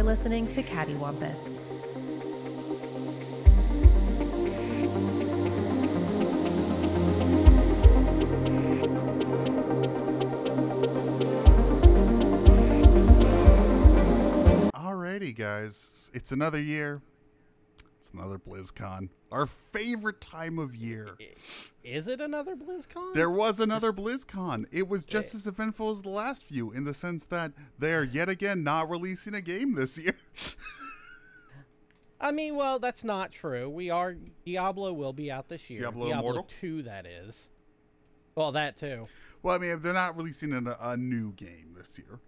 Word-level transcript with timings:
You're 0.00 0.06
listening 0.06 0.48
to 0.48 0.62
Cattywampus. 0.62 1.58
Alrighty, 14.72 15.36
guys. 15.36 16.10
It's 16.14 16.32
another 16.32 16.58
year. 16.58 17.02
It's 18.10 18.18
another 18.18 18.38
BlizzCon. 18.38 19.10
Our 19.30 19.46
favorite 19.46 20.20
time 20.20 20.58
of 20.58 20.74
year. 20.74 21.16
Is 21.84 22.08
it 22.08 22.20
another 22.20 22.56
BlizzCon? 22.56 23.14
There 23.14 23.30
was 23.30 23.60
another 23.60 23.92
BlizzCon. 23.92 24.64
It 24.72 24.88
was 24.88 25.04
just 25.04 25.32
eh. 25.32 25.38
as 25.38 25.46
eventful 25.46 25.90
as 25.90 26.02
the 26.02 26.08
last 26.08 26.44
few 26.44 26.72
in 26.72 26.84
the 26.84 26.94
sense 26.94 27.24
that 27.26 27.52
they 27.78 27.94
are 27.94 28.02
yet 28.02 28.28
again 28.28 28.64
not 28.64 28.90
releasing 28.90 29.34
a 29.34 29.40
game 29.40 29.74
this 29.74 29.96
year. 29.96 30.16
I 32.20 32.32
mean, 32.32 32.56
well, 32.56 32.80
that's 32.80 33.04
not 33.04 33.30
true. 33.30 33.70
We 33.70 33.90
are 33.90 34.16
Diablo 34.44 34.92
will 34.92 35.12
be 35.12 35.30
out 35.30 35.48
this 35.48 35.70
year. 35.70 35.82
Diablo 35.82 36.08
Diablo 36.08 36.30
Immortal? 36.30 36.48
2 36.60 36.82
that 36.82 37.06
is. 37.06 37.48
Well, 38.34 38.50
that 38.52 38.76
too. 38.76 39.06
well, 39.42 39.54
I 39.54 39.58
mean, 39.58 39.80
they're 39.82 39.92
not 39.92 40.16
releasing 40.16 40.52
a, 40.52 40.76
a 40.80 40.96
new 40.96 41.32
game 41.32 41.74
this 41.76 41.96
year. 41.96 42.18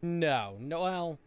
No. 0.00 0.56
No, 0.58 0.80
well. 0.80 1.18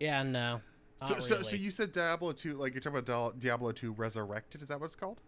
Yeah, 0.00 0.22
no. 0.22 0.60
So, 1.02 1.14
Not 1.14 1.22
so, 1.22 1.42
so 1.42 1.56
you 1.56 1.70
said 1.70 1.92
Diablo 1.92 2.32
2, 2.32 2.54
like 2.56 2.74
you're 2.74 2.80
talking 2.80 2.98
about 2.98 3.38
Diablo 3.38 3.70
2 3.72 3.92
Resurrected, 3.92 4.62
is 4.62 4.68
that 4.68 4.80
what 4.80 4.86
it's 4.86 4.96
called? 4.96 5.20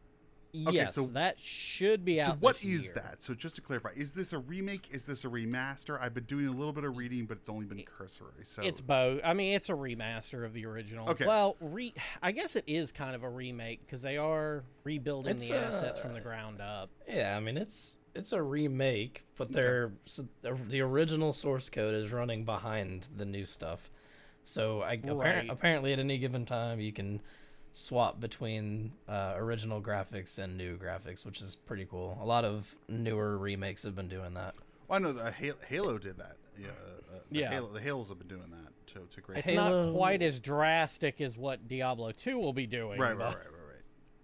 yes, 0.52 0.94
so- 0.96 1.06
that 1.06 1.38
should 1.38 2.04
be 2.04 2.16
So 2.16 2.22
out 2.22 2.40
what 2.40 2.56
this 2.56 2.64
is 2.64 2.84
year. 2.86 2.94
that? 2.96 3.22
So 3.22 3.34
just 3.34 3.54
to 3.54 3.62
clarify, 3.62 3.90
is 3.94 4.12
this 4.14 4.32
a 4.32 4.38
remake? 4.38 4.88
Is 4.90 5.06
this 5.06 5.24
a 5.24 5.28
remaster? 5.28 5.96
I've 6.00 6.12
been 6.12 6.24
doing 6.24 6.48
a 6.48 6.50
little 6.50 6.72
bit 6.72 6.82
of 6.82 6.96
reading, 6.96 7.26
but 7.26 7.36
it's 7.38 7.48
only 7.48 7.66
been 7.66 7.80
cursory. 7.84 8.44
So 8.44 8.62
It's 8.62 8.80
both. 8.80 9.20
I 9.22 9.32
mean, 9.32 9.54
it's 9.54 9.68
a 9.68 9.74
remaster 9.74 10.44
of 10.44 10.52
the 10.52 10.66
original. 10.66 11.08
Okay. 11.10 11.24
Well, 11.24 11.56
re- 11.60 11.94
I 12.20 12.32
guess 12.32 12.56
it 12.56 12.64
is 12.66 12.90
kind 12.90 13.14
of 13.14 13.22
a 13.22 13.28
remake 13.30 13.86
because 13.86 14.02
they 14.02 14.16
are 14.16 14.64
rebuilding 14.82 15.36
It's, 15.36 15.46
the 15.46 15.54
assets 15.54 16.00
uh, 16.00 16.02
from 16.02 16.14
the 16.14 16.20
ground 16.20 16.60
up. 16.60 16.90
Yeah, 17.08 17.36
I 17.36 17.40
mean 17.40 17.56
it's 17.56 17.98
it's 18.16 18.32
a 18.32 18.42
remake, 18.42 19.24
but 19.36 19.52
they're 19.52 19.92
so 20.06 20.26
the, 20.42 20.58
the 20.68 20.80
original 20.80 21.32
source 21.32 21.70
code 21.70 21.94
is 21.94 22.10
running 22.10 22.44
behind 22.44 23.06
the 23.16 23.24
new 23.24 23.46
stuff. 23.46 23.88
So 24.42 24.82
I 24.82 24.96
appar- 24.98 25.18
Right. 25.18 25.50
apparently 25.50 25.92
at 25.92 25.98
any 25.98 26.18
given 26.18 26.44
time 26.44 26.80
you 26.80 26.92
can 26.92 27.20
swap 27.72 28.18
between 28.20 28.92
uh, 29.08 29.34
original 29.36 29.80
graphics 29.80 30.38
and 30.38 30.56
new 30.58 30.76
graphics, 30.76 31.24
which 31.24 31.40
is 31.40 31.54
pretty 31.56 31.86
cool. 31.88 32.18
A 32.20 32.24
lot 32.24 32.44
of 32.44 32.74
newer 32.88 33.38
remakes 33.38 33.82
have 33.84 33.94
been 33.94 34.08
doing 34.08 34.34
that. 34.34 34.54
well, 34.88 34.96
I 34.96 35.02
know 35.02 35.12
the 35.12 35.30
Halo, 35.30 35.56
Halo 35.68 35.98
did 35.98 36.18
that. 36.18 36.36
Yeah, 36.58 36.68
uh, 36.70 37.18
the 37.30 37.38
Yeah. 37.38 37.50
Halo, 37.50 37.72
the 37.72 37.80
Halos 37.80 38.08
have 38.08 38.18
been 38.18 38.26
doing 38.28 38.50
that 38.50 38.86
to, 38.88 39.06
to 39.14 39.20
great. 39.20 39.38
It's 39.38 39.48
effect. 39.48 39.56
not 39.70 39.92
quite 39.94 40.20
as 40.20 40.40
drastic 40.40 41.20
as 41.20 41.36
what 41.38 41.68
Diablo 41.68 42.10
2 42.12 42.38
will 42.38 42.52
be 42.52 42.66
doing. 42.66 42.98
right, 42.98 43.10
right, 43.10 43.18
but- 43.18 43.36
right, 43.36 43.46
right, 43.46 43.54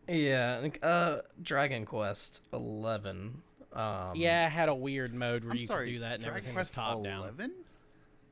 right. 0.09 0.17
Yeah, 0.17 0.59
like, 0.63 0.79
uh, 0.83 1.19
Dragon 1.41 1.85
Quest 1.85 2.43
Eleven. 2.53 3.43
Um, 3.73 4.13
Yeah, 4.17 4.49
had 4.49 4.69
a 4.69 4.75
weird 4.75 5.13
mode 5.15 5.45
where 5.45 5.53
I'm 5.53 5.59
you 5.59 5.67
sorry, 5.67 5.87
could 5.87 5.93
do 5.95 5.99
that 6.01 6.15
and 6.15 6.23
Dragon 6.23 6.37
everything 6.39 6.55
Quest 6.55 6.71
was 6.77 6.85
top 6.85 7.05
down. 7.05 7.23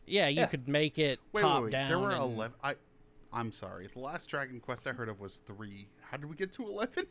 11? 0.06 0.12
Yeah, 0.14 0.28
you 0.28 0.41
Yeah. 0.41 0.47
could 0.47 0.69
make 0.69 0.98
it 0.98 1.19
Wait, 1.33 1.42
top 1.42 1.56
wait, 1.56 1.64
wait. 1.64 1.72
down. 1.72 1.88
There 1.88 1.98
were 1.98 2.10
and- 2.12 2.22
11. 2.22 2.56
I, 2.62 2.74
I'm 3.33 3.52
sorry. 3.52 3.88
The 3.92 4.00
last 4.00 4.27
Dragon 4.28 4.60
Quest 4.60 4.86
I 4.86 4.92
heard 4.92 5.08
of 5.08 5.20
was 5.20 5.36
three. 5.36 5.88
How 6.10 6.16
did 6.16 6.27
we 6.30 6.36
get 6.36 6.52
to 6.52 6.66
11? 6.66 7.06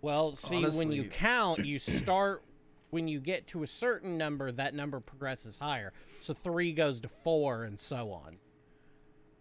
Well, 0.00 0.34
see, 0.34 0.64
when 0.64 0.90
you 0.90 1.04
count, 1.04 1.64
you 1.64 1.78
start 1.78 2.42
when 2.90 3.08
you 3.08 3.20
get 3.20 3.46
to 3.48 3.62
a 3.62 3.66
certain 3.66 4.18
number, 4.18 4.52
that 4.52 4.74
number 4.74 5.00
progresses 5.00 5.58
higher. 5.58 5.92
So 6.20 6.34
three 6.34 6.72
goes 6.72 7.00
to 7.00 7.08
four, 7.08 7.64
and 7.64 7.78
so 7.80 8.10
on. 8.12 8.36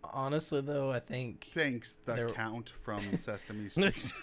Honestly, 0.03 0.61
though, 0.61 0.90
I 0.91 1.00
think 1.00 1.47
Thanks, 1.51 1.97
the 2.06 2.13
There- 2.16 2.29
count 2.29 2.69
from 2.84 3.00
Sesame 3.17 3.67
Street. 3.69 4.13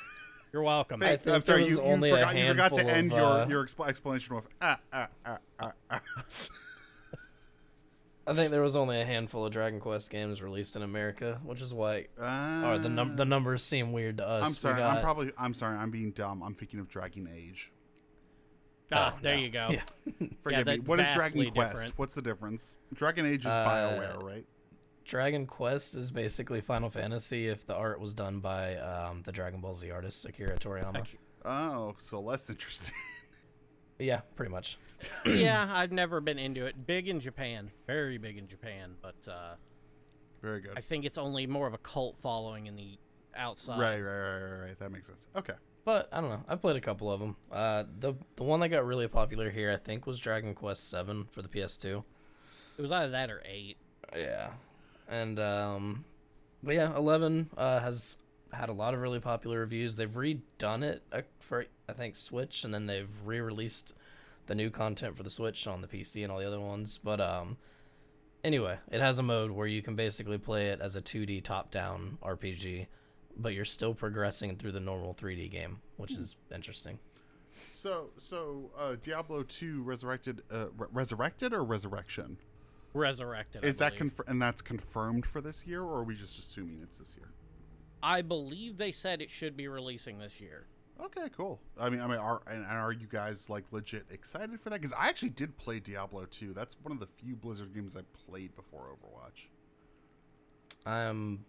You're 0.53 0.63
welcome. 0.63 1.01
Thank- 1.01 1.23
think 1.25 1.37
I'm 1.37 1.43
sorry, 1.43 1.61
you, 1.65 1.77
was 1.77 1.79
you 1.79 1.83
only 1.83 2.11
a 2.11 2.15
forgot, 2.17 2.37
you 2.37 2.49
forgot 2.49 2.75
to 2.75 2.85
end 2.85 3.13
of, 3.13 3.19
your, 3.19 3.27
uh, 3.27 3.49
your 3.49 3.65
expl- 3.67 3.87
explanation 3.89 4.37
with 4.37 4.49
ah, 4.63 4.81
ah, 4.93 5.09
ah, 5.27 5.39
ah, 5.61 5.73
ah. 5.91 6.01
I 8.29 8.35
think 8.35 8.51
there 8.51 8.63
was 8.63 8.77
only 8.77 9.01
a 9.01 9.05
handful 9.05 9.47
of 9.47 9.53
Dragon 9.53 9.81
Quest 9.81 10.11
games 10.11 10.43
released 10.43 10.77
in 10.77 10.83
America, 10.83 11.41
which 11.45 11.63
is 11.63 11.73
why 11.73 12.07
Ah. 12.21 12.71
or 12.73 12.79
the 12.79 12.89
num- 12.89 13.17
the 13.17 13.25
numbers 13.25 13.63
seem 13.63 13.93
weird 13.93 14.19
to 14.19 14.29
us. 14.29 14.43
I'm 14.43 14.51
We 14.51 14.55
sorry. 14.55 14.83
I'm 14.83 15.03
probably. 15.03 15.33
I'm 15.39 15.55
sorry. 15.55 15.77
I'm 15.79 15.91
being 15.91 16.11
dumb. 16.13 16.43
I'm 16.43 16.55
thinking 16.55 16.79
of 16.81 16.89
Dragon 16.89 17.29
Age. 17.35 17.73
ah, 18.93 19.15
Oh, 19.15 19.19
there 19.23 19.37
no. 19.37 19.43
you 19.43 19.51
go. 19.51 19.69
Yeah. 19.71 19.83
Forgive 20.43 20.67
me. 20.67 20.77
that 20.79 20.87
What 20.87 21.01
is 21.01 21.07
Dragon 21.15 21.39
vastly 21.45 21.51
Quest? 21.51 21.93
What's 21.99 22.15
the 22.15 22.23
difference? 22.23 22.77
Dragon 22.95 23.25
Age 23.27 23.41
is 23.41 23.47
Uh, 23.53 23.67
Bioware, 23.67 24.23
right? 24.23 24.47
Dragon 25.05 25.47
Quest 25.47 25.95
is 25.95 26.11
basically 26.11 26.61
Final 26.61 26.91
Fantasy 26.91 27.49
if 27.49 27.67
the 27.67 27.75
art 27.75 27.99
was 28.01 28.13
done 28.15 28.41
by 28.41 28.77
um, 28.77 29.23
the 29.23 29.33
Dragon 29.33 29.61
Ball 29.61 29.75
Z 29.75 29.91
artist 29.91 30.25
Akira 30.27 30.59
Toriyama. 30.59 30.99
Ak- 30.99 31.19
Oh, 31.45 31.95
so 31.99 32.21
less 32.21 32.51
interesting. 32.51 32.95
yeah, 33.99 34.21
pretty 34.37 34.51
much. 34.53 34.79
yeah, 35.27 35.71
I've 35.73 35.93
never 35.93 36.21
been 36.21 36.39
into 36.39 36.67
it. 36.67 36.87
Big 36.87 37.09
in 37.09 37.21
Japan, 37.21 37.71
very 37.87 38.19
big 38.19 38.37
in 38.37 38.49
Japan, 38.49 38.97
but 39.01 39.17
uh, 39.31 39.55
Very 40.43 40.61
good. 40.61 40.73
I 40.77 40.81
think 40.81 41.05
it's 41.05 41.19
only 41.19 41.47
more 41.47 41.67
of 41.67 41.75
a 41.75 41.79
cult 41.79 42.17
following 42.21 42.67
in 42.67 42.77
the 42.77 42.99
outside. 43.37 43.79
Right, 43.81 44.01
right, 44.01 44.19
right, 44.19 44.43
right, 44.43 44.61
right. 44.67 44.79
That 44.79 44.91
makes 44.91 45.07
sense. 45.07 45.27
Okay. 45.37 45.55
But 45.85 46.09
I 46.13 46.21
don't 46.21 46.29
know. 46.31 46.43
I've 46.49 46.61
played 46.61 46.77
a 46.77 46.81
couple 46.81 47.11
of 47.11 47.19
them. 47.21 47.37
Uh, 47.51 47.85
the 47.99 48.15
the 48.37 48.43
one 48.45 48.61
that 48.61 48.69
got 48.69 48.85
really 48.85 49.09
popular 49.09 49.51
here, 49.51 49.71
I 49.71 49.77
think, 49.77 50.07
was 50.07 50.19
Dragon 50.19 50.53
Quest 50.55 50.91
Seven 50.91 51.27
for 51.31 51.41
the 51.41 51.49
PS2. 51.49 52.03
It 52.77 52.83
was 52.83 52.91
either 52.93 53.11
that 53.11 53.31
or 53.31 53.43
eight. 53.47 53.79
Yeah, 54.15 54.51
and 55.09 55.39
um, 55.41 56.05
but 56.63 56.75
yeah, 56.75 56.95
Eleven 56.95 57.49
uh, 57.57 57.81
has 57.81 58.19
had 58.53 58.69
a 58.69 58.73
lot 58.73 58.93
of 58.95 59.01
really 59.01 59.21
popular 59.21 59.61
reviews. 59.61 59.97
They've 59.97 60.11
redone 60.11 60.83
it 60.83 61.03
uh, 61.13 61.23
for 61.41 61.65
I 61.89 61.93
think 61.93 62.17
Switch, 62.17 62.65
and 62.65 62.73
then 62.73 62.87
they've 62.87 63.09
re-released 63.25 63.95
the 64.47 64.55
new 64.55 64.71
content 64.71 65.17
for 65.17 65.23
the 65.23 65.31
Switch 65.31 65.67
on 65.67 65.81
the 65.81 65.89
PC 65.89 66.23
and 66.23 66.31
all 66.31 66.39
the 66.39 66.47
other 66.47 66.61
ones. 66.61 66.99
But 67.03 67.21
um, 67.21 67.57
anyway, 68.45 68.79
it 68.91 69.01
has 69.01 69.19
a 69.19 69.23
mode 69.23 69.51
where 69.51 69.67
you 69.67 69.83
can 69.83 69.97
basically 69.97 70.39
play 70.39 70.67
it 70.69 70.81
as 70.81 70.97
a 70.97 71.03
2D 71.03 71.43
top-down 71.43 72.19
RPG, 72.23 72.87
but 73.37 73.55
you're 73.55 73.65
still 73.65 73.95
progressing 73.95 74.57
through 74.57 74.73
the 74.73 74.81
normal 74.81 75.15
3D 75.15 75.51
game, 75.51 75.79
which 75.97 76.13
is 76.13 76.37
interesting. 76.55 76.99
So, 77.75 78.11
so 78.19 78.71
uh, 78.79 78.97
Diablo 79.01 79.43
2 79.43 79.83
Resurrected, 79.83 80.43
uh, 80.51 80.67
re- 80.77 80.89
Resurrected 80.93 81.53
or 81.53 81.65
Resurrection? 81.65 82.39
Resurrected. 82.95 83.65
I 83.65 83.69
Is 83.69 83.79
that 83.79 83.97
believe. 83.97 84.17
conf- 84.17 84.29
and 84.29 84.41
that's 84.41 84.63
confirmed 84.63 85.27
for 85.27 85.41
this 85.41 85.67
year, 85.67 85.83
or 85.83 85.99
are 86.01 86.05
we 86.05 86.15
just 86.15 86.39
assuming 86.39 86.81
it's 86.83 86.99
this 86.99 87.17
year? 87.17 87.31
I 88.03 88.23
believe 88.23 88.77
they 88.77 88.93
said 88.93 89.21
it 89.21 89.31
should 89.31 89.57
be 89.57 89.67
releasing 89.69 90.19
this 90.19 90.41
year. 90.41 90.67
Okay, 91.01 91.29
cool. 91.37 91.61
I 91.79 91.91
mean, 91.91 92.01
I 92.01 92.07
mean, 92.09 92.19
are 92.19 92.43
and, 92.47 92.65
and 92.65 92.73
are 92.73 92.93
you 92.93 93.07
guys 93.07 93.49
like 93.49 93.65
legit 93.71 94.07
excited 94.11 94.61
for 94.61 94.71
that? 94.71 94.81
Because 94.81 94.93
I 94.93 95.09
actually 95.09 95.31
did 95.31 95.57
play 95.57 95.79
Diablo 95.79 96.27
2. 96.29 96.53
That's 96.53 96.77
one 96.83 96.93
of 96.93 96.99
the 96.99 97.07
few 97.07 97.37
Blizzard 97.37 97.73
games 97.75 97.97
I 97.97 98.01
played 98.27 98.57
before 98.57 98.87
Overwatch. 98.93 99.47
I'm 100.85 101.45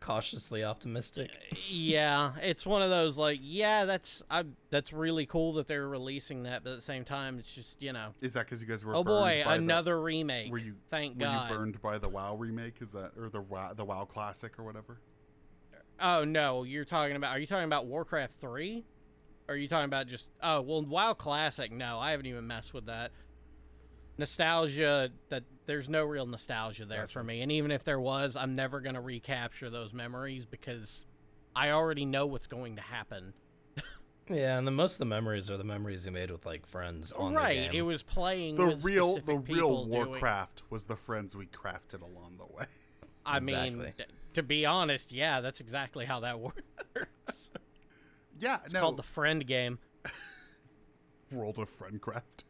cautiously 0.00 0.62
optimistic. 0.62 1.30
Uh, 1.52 1.56
yeah, 1.68 2.32
it's 2.42 2.66
one 2.66 2.82
of 2.82 2.90
those 2.90 3.16
like, 3.16 3.40
yeah, 3.42 3.84
that's 3.84 4.22
I 4.30 4.44
that's 4.70 4.92
really 4.92 5.26
cool 5.26 5.54
that 5.54 5.66
they're 5.66 5.88
releasing 5.88 6.42
that, 6.44 6.64
but 6.64 6.70
at 6.70 6.76
the 6.76 6.82
same 6.82 7.04
time, 7.04 7.38
it's 7.38 7.54
just 7.54 7.80
you 7.82 7.92
know, 7.92 8.10
Is 8.20 8.34
that 8.34 8.44
because 8.46 8.60
you 8.60 8.68
guys 8.68 8.84
were? 8.84 8.94
oh 8.94 9.04
boy, 9.04 9.42
by 9.44 9.56
the- 9.56 9.62
another 9.62 10.00
remake. 10.00 10.52
were 10.52 10.58
you? 10.58 10.74
Thank 10.90 11.14
were 11.18 11.24
God. 11.24 11.50
you 11.50 11.56
burned 11.56 11.82
by 11.82 11.98
the 11.98 12.08
WoW 12.08 12.34
remake? 12.36 12.74
Is 12.80 12.90
that 12.90 13.12
or 13.18 13.28
the 13.30 13.40
WoW, 13.40 13.72
the 13.74 13.84
WoW 13.84 14.04
Classic 14.04 14.58
or 14.58 14.64
whatever? 14.64 15.00
Oh 16.00 16.24
no, 16.24 16.62
you're 16.64 16.84
talking 16.84 17.16
about? 17.16 17.36
Are 17.36 17.38
you 17.38 17.46
talking 17.46 17.64
about 17.64 17.86
Warcraft 17.86 18.40
three? 18.40 18.84
Or 19.48 19.54
are 19.54 19.58
you 19.58 19.68
talking 19.68 19.86
about 19.86 20.06
just? 20.06 20.26
Oh 20.42 20.60
well, 20.60 20.82
WoW 20.82 21.14
Classic. 21.14 21.72
No, 21.72 21.98
I 21.98 22.10
haven't 22.12 22.26
even 22.26 22.46
messed 22.46 22.72
with 22.74 22.86
that. 22.86 23.12
Nostalgia. 24.16 25.10
That 25.28 25.44
there's 25.66 25.88
no 25.88 26.04
real 26.04 26.26
nostalgia 26.26 26.84
there 26.86 27.02
Gotcha. 27.02 27.12
for 27.12 27.24
me, 27.24 27.40
and 27.42 27.52
even 27.52 27.70
if 27.70 27.84
there 27.84 28.00
was, 28.00 28.36
I'm 28.36 28.54
never 28.54 28.80
gonna 28.80 29.00
recapture 29.00 29.70
those 29.70 29.92
memories 29.92 30.44
because 30.46 31.04
I 31.54 31.70
already 31.70 32.04
know 32.04 32.26
what's 32.26 32.46
going 32.46 32.76
to 32.76 32.82
happen. 32.82 33.32
Yeah, 34.30 34.58
and 34.58 34.66
the 34.66 34.70
most 34.70 34.92
of 34.96 34.98
the 34.98 35.04
memories 35.06 35.50
are 35.50 35.56
the 35.56 35.64
memories 35.64 36.04
you 36.04 36.12
made 36.12 36.30
with 36.30 36.44
like 36.44 36.66
friends 36.66 37.12
on 37.12 37.32
the 37.32 37.38
right. 37.38 37.72
It 37.72 37.80
was 37.80 38.02
playing 38.02 38.56
The 38.56 38.66
with 38.66 38.84
real, 38.84 39.14
the 39.16 39.38
real 39.38 39.40
people 39.40 39.84
doing- 39.86 40.08
Warcraft 40.10 40.64
was 40.68 40.84
the 40.84 40.96
friends 40.96 41.34
we 41.34 41.46
crafted 41.46 42.02
along 42.02 42.36
the 42.36 42.44
way. 42.44 42.66
I 43.24 43.40
mean, 43.40 43.54
Exactly. 43.54 43.92
t- 43.96 44.04
to 44.34 44.42
be 44.42 44.66
honest, 44.66 45.12
yeah, 45.12 45.40
that's 45.40 45.60
exactly 45.60 46.04
how 46.04 46.20
that 46.20 46.38
works. 46.94 47.50
Yeah, 48.38 48.58
It's 48.64 48.72
no. 48.74 48.80
called 48.80 48.96
the 48.96 49.02
friend 49.02 49.46
game. 49.46 49.78
World 51.32 51.58
of 51.58 51.68
Friendcraft. 51.78 52.44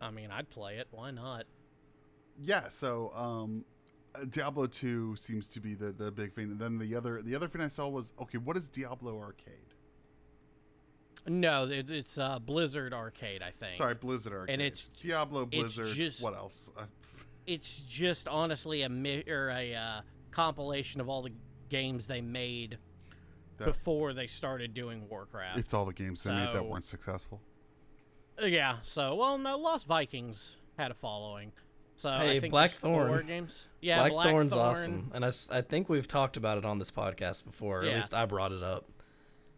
I 0.00 0.10
mean, 0.10 0.30
I'd 0.30 0.48
play 0.50 0.76
it. 0.76 0.88
Why 0.90 1.10
not? 1.10 1.44
Yeah, 2.40 2.68
so 2.68 3.12
um, 3.14 3.64
uh, 4.14 4.24
Diablo 4.28 4.66
2 4.66 5.16
seems 5.16 5.48
to 5.50 5.60
be 5.60 5.74
the, 5.74 5.92
the 5.92 6.10
big 6.10 6.32
thing. 6.32 6.50
And 6.52 6.58
then 6.58 6.78
the 6.78 6.94
other 6.96 7.20
the 7.22 7.34
other 7.34 7.48
thing 7.48 7.60
I 7.60 7.68
saw 7.68 7.88
was 7.88 8.12
okay, 8.20 8.38
what 8.38 8.56
is 8.56 8.68
Diablo 8.68 9.18
Arcade? 9.18 9.74
No, 11.26 11.64
it, 11.64 11.88
it's 11.90 12.18
uh, 12.18 12.38
Blizzard 12.38 12.92
Arcade, 12.92 13.42
I 13.42 13.50
think. 13.50 13.76
Sorry, 13.76 13.94
Blizzard 13.94 14.32
Arcade. 14.34 14.52
And 14.52 14.62
it's- 14.62 14.88
Diablo 15.00 15.42
it's 15.50 15.74
Blizzard. 15.74 15.94
just- 15.94 16.22
what 16.22 16.34
else? 16.34 16.70
It's 17.46 17.76
just 17.76 18.26
honestly 18.26 18.80
a 18.80 18.88
mi- 18.88 19.22
or 19.28 19.50
a 19.50 19.74
uh, 19.74 20.00
compilation 20.34 21.00
of 21.00 21.08
all 21.08 21.22
the 21.22 21.32
games 21.68 22.06
they 22.06 22.20
made 22.20 22.78
That- 23.58 23.66
before 23.66 24.12
they 24.12 24.26
started 24.26 24.74
doing 24.74 25.08
Warcraft. 25.08 25.58
It's 25.58 25.72
all 25.74 25.84
the 25.84 25.92
games 25.92 26.22
they 26.22 26.32
made 26.32 26.52
that 26.54 26.66
weren't 26.66 26.84
successful. 26.84 27.40
Uh, 28.40 28.46
yeah. 28.46 28.78
So 28.82 29.14
well, 29.14 29.38
no, 29.38 29.56
Lost 29.56 29.86
Vikings 29.86 30.56
had 30.76 30.90
a 30.90 30.94
following. 30.94 31.52
So 31.96 32.10
I 32.10 32.26
Hey, 32.26 32.40
think 32.40 32.50
Blackthorn. 32.50 33.08
four 33.08 33.22
games. 33.22 33.68
Yeah, 33.80 34.08
Blackthorn's 34.08 34.52
Blackthorn. 34.52 34.72
awesome, 34.72 35.10
and 35.14 35.24
I 35.24 35.60
think 35.62 35.88
we've 35.88 36.08
talked 36.08 36.36
about 36.36 36.58
it 36.58 36.64
on 36.64 36.80
this 36.80 36.90
podcast 36.90 37.44
before. 37.44 37.84
Yeah. 37.84 37.90
At 37.92 37.96
least 37.96 38.14
I 38.14 38.26
brought 38.26 38.50
it 38.50 38.64
up. 38.64 38.84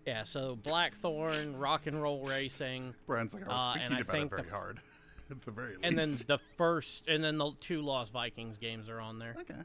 Yeah. 0.06 0.22
So 0.24 0.54
Blackthorn, 0.56 1.56
Rock 1.56 1.86
and 1.86 2.00
Roll 2.02 2.22
Racing, 2.26 2.94
Brian's 3.06 3.32
like, 3.32 3.44
I 3.44 3.48
was 3.48 3.60
Uh, 3.60 3.72
thinking 3.78 3.96
I 3.96 4.00
about 4.00 4.12
think 4.12 4.32
it 4.32 4.36
very 4.36 4.42
the- 4.48 4.54
hard. 4.54 4.80
At 5.30 5.40
the 5.42 5.50
very 5.50 5.68
least. 5.70 5.80
and 5.82 5.98
then 5.98 6.12
the 6.12 6.38
first, 6.56 7.08
and 7.08 7.24
then 7.24 7.38
the 7.38 7.52
two 7.60 7.80
Lost 7.80 8.12
Vikings 8.12 8.58
games 8.58 8.88
are 8.90 9.00
on 9.00 9.18
there. 9.18 9.34
okay. 9.40 9.62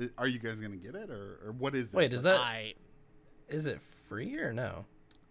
I- 0.00 0.10
Are 0.18 0.26
you 0.28 0.38
guys 0.38 0.60
gonna 0.60 0.76
get 0.76 0.94
it, 0.94 1.10
or, 1.10 1.40
or 1.46 1.52
what 1.52 1.74
is 1.74 1.92
it? 1.94 1.96
Wait, 1.96 2.12
is 2.12 2.22
that 2.24 2.36
I 2.36 2.74
is 3.48 3.66
it 3.66 3.80
free 4.08 4.36
or 4.38 4.52
no? 4.52 4.84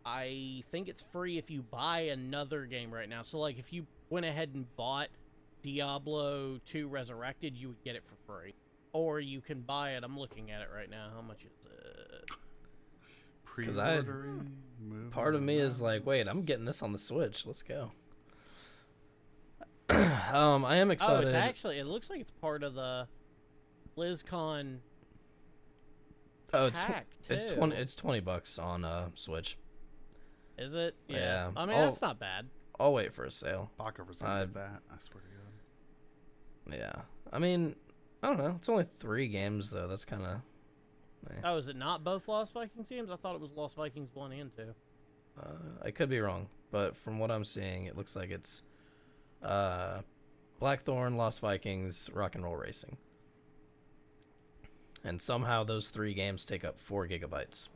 I 0.06 0.64
think 0.70 0.88
it's 0.88 1.04
free 1.12 1.38
if 1.38 1.50
you 1.50 1.62
buy 1.64 2.02
another 2.02 2.66
game 2.66 2.94
right 2.94 3.10
now. 3.10 3.22
So 3.24 3.40
like 3.40 3.58
if 3.60 3.74
you 3.74 3.86
went 4.10 4.26
ahead 4.26 4.52
and 4.54 4.66
bought 4.76 5.10
Diablo 5.64 6.60
2 6.66 6.88
Resurrected, 6.88 7.58
you 7.58 7.70
would 7.70 7.84
get 7.84 7.96
it 7.96 8.04
for 8.06 8.16
free. 8.32 8.54
Or 8.94 9.20
you 9.20 9.42
can 9.42 9.62
buy 9.62 9.92
it. 9.92 10.04
I'm 10.04 10.18
looking 10.18 10.52
at 10.52 10.62
it 10.62 10.70
right 10.74 10.90
now. 10.90 11.10
How 11.14 11.22
much 11.22 11.44
is 11.44 11.66
it? 11.66 12.30
'Cause 13.66 13.78
I- 13.78 14.02
Pre-ordering, 14.02 15.10
Part 15.12 15.34
of 15.34 15.42
me 15.42 15.58
is 15.58 15.82
like, 15.82 16.06
wait, 16.06 16.28
I'm 16.28 16.44
getting 16.44 16.66
this 16.66 16.84
on 16.84 16.92
the 16.92 16.98
Switch. 17.00 17.46
Let's 17.46 17.64
go. 17.64 17.92
um, 19.90 20.66
I 20.66 20.78
am 20.78 20.90
Oh, 20.90 20.94
excited. 20.94 21.26
it's 21.26 21.34
actually 21.36 21.80
it 21.80 21.86
looks 21.86 22.10
like 22.10 22.20
it's 22.20 22.32
part 22.32 22.64
of 22.64 22.74
the 22.74 23.08
BlizzCon 23.98 24.78
oh, 26.54 26.66
it's 26.68 26.82
tw- 26.82 26.86
pack, 26.88 27.08
it's 27.30 27.46
twenty 27.46 27.76
it's 27.76 27.96
twenty 27.96 28.20
bucks 28.20 28.60
on 28.60 28.84
uh 28.86 29.10
Switch. 29.16 29.58
Is 30.58 30.74
it? 30.74 30.96
Yeah. 31.08 31.52
I 31.58 31.66
mean, 31.66 31.76
Oh. 31.78 31.86
that's 31.86 32.02
not 32.02 32.18
bad. 32.20 32.48
I'll 32.80 32.94
wait 32.94 33.14
for 33.14 33.26
a 33.26 33.32
sale. 33.32 33.72
Baca 33.78 34.06
for 34.06 34.14
something 34.14 34.34
I- 34.36 34.40
like 34.42 34.54
that. 34.54 34.82
I 34.94 34.98
swear 35.00 35.22
to 35.24 35.30
God. 35.30 36.78
Yeah, 36.78 37.02
I 37.32 37.40
mean, 37.40 37.76
I 38.24 38.28
don't 38.28 38.38
know. 38.38 38.54
It's 38.58 38.70
only 38.70 38.86
three 39.00 39.28
games 39.28 39.70
though. 39.70 39.88
That's 39.88 40.06
kind 40.06 40.24
of. 40.24 40.42
Oh, 41.44 41.58
is 41.58 41.68
it 41.68 41.76
not 41.76 42.04
both 42.04 42.28
Lost 42.28 42.54
Vikings 42.54 42.88
games? 42.88 43.10
I 43.10 43.16
thought 43.16 43.34
it 43.34 43.42
was 43.42 43.50
Lost 43.56 43.76
Vikings 43.76 44.12
1 44.14 44.32
and 44.32 44.56
2. 44.56 44.76
Uh, 45.42 45.44
I 45.84 45.90
could 45.90 46.08
be 46.08 46.20
wrong, 46.20 46.48
but 46.70 46.96
from 46.96 47.18
what 47.18 47.32
I'm 47.32 47.44
seeing, 47.44 47.86
it 47.86 47.98
looks 47.98 48.16
like 48.16 48.30
it's 48.30 48.62
uh, 49.42 50.02
Blackthorn, 50.60 51.18
Lost 51.18 51.40
Vikings, 51.40 52.12
Rock 52.14 52.36
and 52.36 52.44
Roll 52.44 52.56
Racing, 52.56 52.98
and 55.06 55.22
somehow 55.22 55.64
those 55.64 55.90
three 55.90 56.14
games 56.14 56.44
take 56.44 56.66
up 56.66 56.80
four 56.80 57.08
gigabytes. 57.08 57.70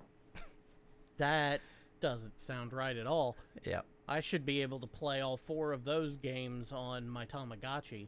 That 1.18 1.62
doesn't 2.00 2.40
sound 2.40 2.74
right 2.74 2.98
at 2.98 3.08
all. 3.08 3.38
Yeah, 3.66 3.82
I 4.08 4.20
should 4.20 4.46
be 4.46 4.62
able 4.62 4.80
to 4.80 4.88
play 4.88 5.22
all 5.22 5.38
four 5.38 5.72
of 5.72 5.86
those 5.86 6.18
games 6.18 6.72
on 6.72 7.08
my 7.08 7.26
Tamagotchi. 7.26 8.08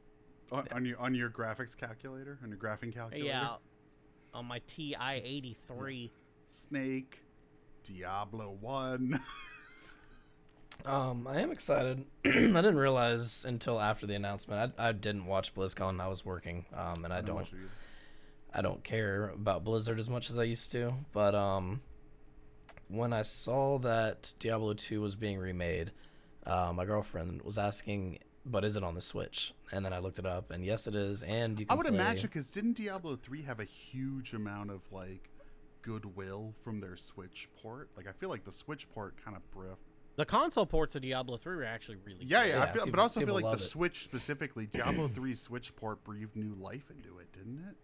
On, 0.51 0.67
on 0.73 0.85
your 0.85 0.99
on 0.99 1.13
your 1.13 1.29
graphics 1.29 1.77
calculator, 1.77 2.39
on 2.43 2.49
your 2.49 2.57
graphing 2.57 2.93
calculator. 2.93 3.25
Yeah, 3.25 3.55
on 4.33 4.45
my 4.45 4.59
TI 4.67 4.95
83. 5.23 6.11
Snake, 6.47 7.21
Diablo 7.83 8.57
One. 8.59 9.21
um, 10.85 11.27
I 11.27 11.39
am 11.41 11.51
excited. 11.51 12.05
I 12.25 12.29
didn't 12.29 12.77
realize 12.77 13.45
until 13.45 13.79
after 13.79 14.07
the 14.07 14.15
announcement. 14.15 14.73
I, 14.77 14.89
I 14.89 14.91
didn't 14.93 15.25
watch 15.25 15.53
BlizzCon. 15.53 16.01
I 16.01 16.07
was 16.07 16.25
working, 16.25 16.65
um, 16.73 17.05
and 17.05 17.13
I 17.13 17.21
don't. 17.21 17.35
watch 17.35 17.53
it 17.53 17.57
either. 17.57 17.69
I 18.53 18.61
don't 18.61 18.83
care 18.83 19.29
about 19.29 19.63
Blizzard 19.63 19.97
as 19.99 20.09
much 20.09 20.29
as 20.29 20.37
I 20.37 20.43
used 20.43 20.71
to, 20.71 20.93
but 21.13 21.33
um, 21.35 21.81
when 22.89 23.13
I 23.13 23.21
saw 23.21 23.77
that 23.79 24.33
Diablo 24.39 24.73
2 24.73 24.99
was 25.01 25.15
being 25.15 25.37
remade, 25.37 25.91
uh, 26.45 26.73
my 26.75 26.83
girlfriend 26.85 27.41
was 27.43 27.57
asking, 27.57 28.19
"But 28.45 28.65
is 28.65 28.75
it 28.75 28.83
on 28.83 28.95
the 28.95 29.01
Switch?" 29.01 29.53
And 29.71 29.85
then 29.85 29.93
I 29.93 29.99
looked 29.99 30.19
it 30.19 30.25
up, 30.25 30.51
and 30.51 30.65
yes, 30.65 30.85
it 30.87 30.95
is. 30.95 31.23
And 31.23 31.59
you 31.59 31.65
I 31.69 31.75
would 31.75 31.85
play- 31.85 31.95
imagine 31.95 32.27
because 32.27 32.49
didn't 32.49 32.73
Diablo 32.73 33.15
three 33.15 33.43
have 33.43 33.59
a 33.61 33.63
huge 33.63 34.33
amount 34.33 34.69
of 34.71 34.81
like 34.91 35.29
goodwill 35.81 36.53
from 36.63 36.79
their 36.81 36.97
Switch 36.97 37.47
port? 37.61 37.89
Like 37.95 38.07
I 38.07 38.11
feel 38.11 38.29
like 38.29 38.43
the 38.43 38.51
Switch 38.51 38.89
port 38.89 39.15
kind 39.23 39.37
of 39.37 39.49
brief. 39.51 39.77
The 40.17 40.25
console 40.25 40.65
ports 40.65 40.93
of 40.97 41.03
Diablo 41.03 41.37
3 41.37 41.55
are 41.55 41.63
actually 41.63 41.95
really 42.05 42.25
Yeah, 42.25 42.43
good. 42.43 42.49
yeah. 42.49 42.55
I 42.55 42.65
Yeah, 42.65 42.65
feel, 42.73 42.73
people- 42.83 42.91
but 42.91 42.99
also 43.01 43.19
feel 43.25 43.33
like 43.33 43.45
the 43.57 43.63
it. 43.63 43.67
Switch 43.67 44.03
specifically, 44.03 44.65
Diablo 44.67 45.07
3 45.07 45.33
Switch 45.33 45.73
port 45.77 46.03
breathed 46.03 46.35
new 46.35 46.53
life 46.55 46.91
into 46.91 47.17
it, 47.19 47.31
didn't 47.31 47.59
it? 47.69 47.77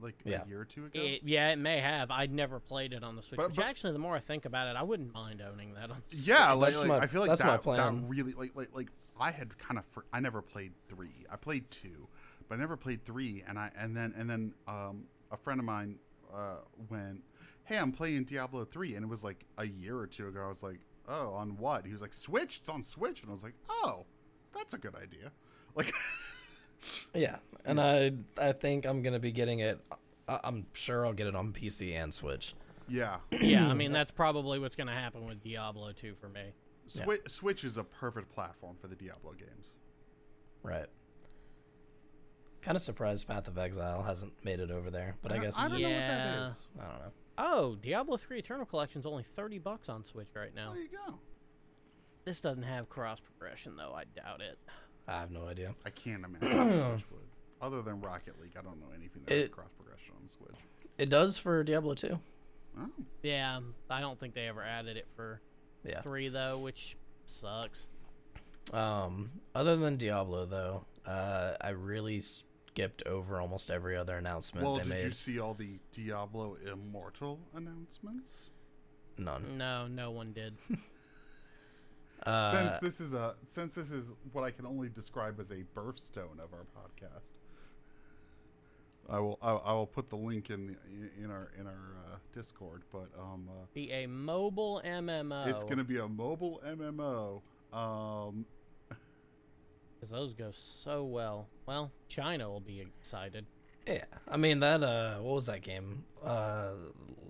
Like 0.00 0.16
Yeah. 0.24 0.42
a 0.44 0.48
year 0.48 0.60
or 0.60 0.64
two 0.64 0.86
ago. 0.86 1.00
It, 1.00 1.20
yeah, 1.24 1.48
it 1.50 1.56
may 1.58 1.78
have. 1.80 2.10
I'd 2.10 2.32
never 2.32 2.60
played 2.60 2.92
it 2.92 3.02
on 3.04 3.16
the 3.16 3.22
Switch. 3.22 3.36
But- 3.38 3.48
which 3.48 3.56
but- 3.56 3.64
actually, 3.64 3.92
the 3.92 3.98
more 3.98 4.14
I 4.16 4.20
think 4.20 4.44
about 4.44 4.66
it, 4.68 4.76
I 4.76 4.82
wouldn't 4.82 5.14
mind 5.14 5.40
owning 5.40 5.74
that 5.74 5.90
on 5.90 6.02
the 6.08 6.16
Switch. 6.16 6.26
yeah, 6.26 6.52
like, 6.52 6.76
like, 6.76 6.86
my- 6.86 6.98
I 6.98 7.06
feel 7.06 7.20
like 7.20 7.28
that's 7.28 7.40
that, 7.40 7.46
my 7.46 7.56
that 7.56 7.62
plan. 7.62 8.08
really 8.08 8.32
like 8.32 8.54
like 8.54 8.70
like 8.74 8.88
I 9.18 9.30
had 9.30 9.56
kind 9.58 9.78
of 9.78 9.84
for, 9.86 10.04
I 10.12 10.20
never 10.20 10.42
played 10.42 10.72
three. 10.88 11.24
I 11.30 11.36
played 11.36 11.70
two, 11.70 12.08
but 12.48 12.56
I 12.56 12.58
never 12.58 12.76
played 12.76 13.04
three. 13.04 13.44
And 13.46 13.58
I 13.58 13.70
and 13.78 13.96
then 13.96 14.12
and 14.16 14.28
then 14.28 14.54
um, 14.66 15.04
a 15.30 15.36
friend 15.36 15.60
of 15.60 15.64
mine 15.66 15.98
uh, 16.34 16.56
went, 16.90 17.22
"Hey, 17.64 17.78
I'm 17.78 17.92
playing 17.92 18.24
Diablo 18.24 18.64
three, 18.64 18.94
and 18.96 19.04
it 19.04 19.08
was 19.08 19.22
like 19.22 19.44
a 19.56 19.66
year 19.66 19.96
or 19.96 20.06
two 20.08 20.26
ago. 20.26 20.42
I 20.44 20.48
was 20.48 20.62
like, 20.64 20.80
"Oh, 21.08 21.34
on 21.34 21.56
what?" 21.56 21.86
He 21.86 21.92
was 21.92 22.00
like, 22.02 22.12
"Switch. 22.12 22.58
It's 22.58 22.68
on 22.68 22.82
Switch," 22.82 23.20
and 23.22 23.30
I 23.30 23.32
was 23.34 23.44
like, 23.44 23.54
"Oh, 23.68 24.06
that's 24.52 24.74
a 24.74 24.78
good 24.78 24.96
idea." 24.96 25.30
Like, 25.76 25.92
Yeah, 27.14 27.36
and 27.64 27.80
I 27.80 28.12
I 28.40 28.52
think 28.52 28.86
I'm 28.86 29.02
gonna 29.02 29.18
be 29.20 29.32
getting 29.32 29.60
it. 29.60 29.80
I- 30.28 30.40
I'm 30.44 30.66
sure 30.72 31.06
I'll 31.06 31.12
get 31.12 31.26
it 31.26 31.34
on 31.36 31.52
PC 31.52 31.94
and 31.94 32.12
Switch. 32.12 32.54
yeah, 32.88 33.18
yeah, 33.30 33.68
I 33.68 33.74
mean, 33.80 33.92
that's 33.92 34.10
probably 34.10 34.58
what's 34.58 34.74
going 34.76 34.86
to 34.86 34.92
happen 34.94 35.26
with 35.26 35.42
Diablo 35.42 35.92
2 35.92 36.14
for 36.20 36.28
me. 36.28 36.52
Switch 36.86 37.20
Switch 37.28 37.62
is 37.64 37.76
a 37.76 37.84
perfect 37.84 38.32
platform 38.32 38.76
for 38.80 38.88
the 38.88 38.94
Diablo 38.94 39.32
games. 39.32 39.74
Right. 40.62 40.86
Kind 42.62 42.76
of 42.76 42.82
surprised 42.82 43.28
Path 43.28 43.48
of 43.48 43.58
Exile 43.58 44.02
hasn't 44.02 44.32
made 44.42 44.60
it 44.60 44.70
over 44.70 44.90
there, 44.90 45.16
but 45.22 45.30
I, 45.32 45.34
don't- 45.36 45.44
guess 45.44 45.58
I 45.58 45.68
don't 45.68 45.72
know 45.80 45.82
what 45.82 45.90
Yeah. 45.92 46.36
that 46.38 46.48
is. 46.48 46.66
I 46.78 46.82
don't 46.84 46.98
know. 47.00 47.12
Oh, 47.36 47.74
Diablo 47.82 48.16
3 48.16 48.38
Eternal 48.38 48.64
Collection's 48.64 49.04
only 49.06 49.22
30 49.24 49.58
bucks 49.58 49.88
on 49.90 50.02
Switch 50.04 50.28
right 50.34 50.54
now. 50.54 50.72
There 50.72 50.82
you 50.82 50.88
go. 50.88 51.18
This 52.24 52.40
doesn't 52.40 52.62
have 52.62 52.88
cross 52.88 53.20
progression, 53.20 53.76
though. 53.76 53.92
I 53.94 54.04
doubt 54.04 54.40
it. 54.40 54.58
I 55.06 55.20
have 55.20 55.30
no 55.30 55.46
idea. 55.46 55.74
I 55.84 55.90
can't 55.90 56.24
imagine 56.24 56.48
the 56.70 56.72
Switch 56.96 57.04
would. 57.10 57.20
Other 57.60 57.82
than 57.82 58.00
Rocket 58.00 58.40
League, 58.40 58.52
I 58.58 58.62
don't 58.62 58.78
know 58.80 58.88
anything 58.96 59.22
that 59.26 59.34
has 59.34 59.44
It- 59.46 59.52
cross 59.52 59.68
progression 59.76 60.14
on 60.16 60.22
the 60.24 60.28
Switch. 60.30 60.56
It 60.98 61.08
does 61.10 61.36
for 61.38 61.64
Diablo 61.64 61.94
2. 61.94 62.18
Oh. 62.78 62.86
Yeah, 63.22 63.60
I 63.90 64.00
don't 64.00 64.18
think 64.18 64.34
they 64.34 64.46
ever 64.48 64.62
added 64.62 64.96
it 64.96 65.06
for 65.16 65.40
Yeah. 65.84 66.02
3, 66.02 66.28
though, 66.28 66.58
which 66.58 66.96
sucks. 67.26 67.86
Um, 68.72 69.30
other 69.54 69.76
than 69.76 69.96
Diablo, 69.96 70.46
though, 70.46 70.84
uh, 71.04 71.54
I 71.60 71.70
really 71.70 72.20
skipped 72.20 73.02
over 73.06 73.40
almost 73.40 73.70
every 73.70 73.96
other 73.96 74.16
announcement 74.16 74.64
Well, 74.64 74.76
they 74.76 74.82
did 74.84 74.88
made. 74.88 75.04
you 75.04 75.10
see 75.10 75.38
all 75.38 75.54
the 75.54 75.78
Diablo 75.92 76.56
Immortal 76.64 77.40
announcements? 77.54 78.50
None. 79.18 79.56
No, 79.58 79.86
no 79.86 80.10
one 80.10 80.32
did. 80.32 80.56
Uh, 82.24 82.52
since 82.52 82.78
this 82.80 83.00
is 83.00 83.12
a 83.12 83.34
since 83.50 83.74
this 83.74 83.90
is 83.90 84.06
what 84.32 84.44
I 84.44 84.50
can 84.50 84.66
only 84.66 84.88
describe 84.88 85.38
as 85.40 85.50
a 85.50 85.62
birthstone 85.76 86.38
of 86.42 86.52
our 86.52 86.64
podcast, 86.74 87.32
I 89.10 89.18
will 89.18 89.38
I, 89.42 89.50
I 89.52 89.72
will 89.74 89.86
put 89.86 90.08
the 90.08 90.16
link 90.16 90.48
in 90.50 90.66
the 90.68 91.22
in 91.22 91.30
our 91.30 91.50
in 91.58 91.66
our 91.66 91.72
uh, 92.12 92.16
Discord. 92.34 92.82
But 92.90 93.08
um, 93.18 93.48
uh, 93.50 93.66
Be 93.74 93.90
a 93.92 94.06
mobile 94.06 94.80
MMO. 94.84 95.46
it's 95.48 95.64
gonna 95.64 95.84
be 95.84 95.98
a 95.98 96.08
mobile 96.08 96.62
MMO. 96.66 97.42
Um, 97.76 98.46
Because 100.00 100.10
those 100.10 100.34
go 100.34 100.50
so 100.52 101.04
well. 101.04 101.48
Well, 101.66 101.90
China 102.08 102.48
will 102.50 102.60
be 102.60 102.80
excited. 102.80 103.46
yeah, 103.86 104.04
I 104.28 104.36
mean 104.36 104.60
that. 104.60 104.82
Uh, 104.82 105.16
what 105.18 105.34
was 105.34 105.46
that 105.46 105.62
game? 105.62 106.04
Uh, 106.22 106.70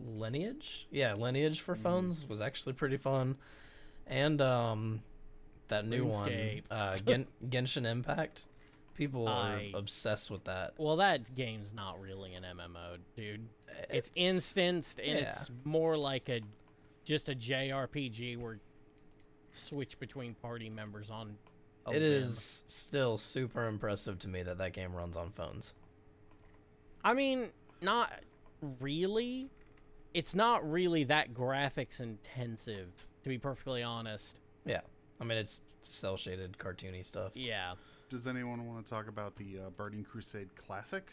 Lineage. 0.06 0.86
Yeah, 0.90 1.14
Lineage 1.14 1.60
for 1.60 1.74
phones 1.76 2.28
was 2.28 2.40
actually 2.40 2.72
pretty 2.74 2.96
fun, 2.96 3.36
and 4.06 4.40
um, 4.40 5.02
that 5.68 5.86
new 5.86 6.06
RuneScape. 6.06 6.70
one, 6.70 6.78
uh, 6.78 6.96
Gen- 6.96 7.26
Genshin 7.48 7.86
Impact. 7.86 8.46
People 8.94 9.26
are 9.26 9.56
I- 9.56 9.72
obsessed 9.74 10.30
with 10.30 10.44
that. 10.44 10.74
Well, 10.78 10.96
that 10.96 11.34
game's 11.34 11.74
not 11.74 12.00
really 12.00 12.34
an 12.34 12.44
MMO, 12.44 12.98
dude. 13.16 13.48
It's, 13.90 14.10
instanced, 14.14 15.00
and 15.00 15.18
yeah. 15.18 15.30
it's 15.30 15.50
more 15.64 15.96
like 15.96 16.28
a 16.28 16.40
just 17.04 17.28
a 17.28 17.34
JRPG 17.34 18.38
where 18.38 18.58
switch 19.50 19.98
between 19.98 20.34
party 20.34 20.70
members 20.70 21.10
on. 21.10 21.36
a 21.86 21.92
It 21.92 22.02
is 22.02 22.64
still 22.66 23.18
super 23.18 23.66
impressive 23.66 24.18
to 24.20 24.28
me 24.28 24.42
that 24.42 24.58
that 24.58 24.72
game 24.72 24.94
runs 24.94 25.16
on 25.16 25.30
phones. 25.30 25.72
I 27.04 27.14
mean, 27.14 27.50
not 27.80 28.12
really. 28.80 29.50
It's 30.12 30.34
not 30.34 30.68
really 30.68 31.04
that 31.04 31.34
graphics 31.34 32.00
intensive, 32.00 33.06
to 33.24 33.28
be 33.28 33.38
perfectly 33.38 33.82
honest. 33.82 34.36
Yeah, 34.64 34.80
I 35.20 35.24
mean 35.24 35.38
it's 35.38 35.62
cell 35.82 36.16
shaded, 36.16 36.56
cartoony 36.58 37.04
stuff. 37.04 37.32
Yeah. 37.34 37.74
Does 38.10 38.26
anyone 38.26 38.66
want 38.66 38.84
to 38.86 38.88
talk 38.90 39.08
about 39.08 39.34
the 39.36 39.58
uh, 39.66 39.70
Burning 39.70 40.04
Crusade 40.04 40.48
Classic, 40.56 41.10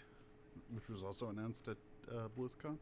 which 0.73 0.87
was 0.89 1.01
also 1.03 1.29
announced 1.29 1.67
at 1.67 1.77
uh, 2.09 2.27
BlizzCon? 2.37 2.77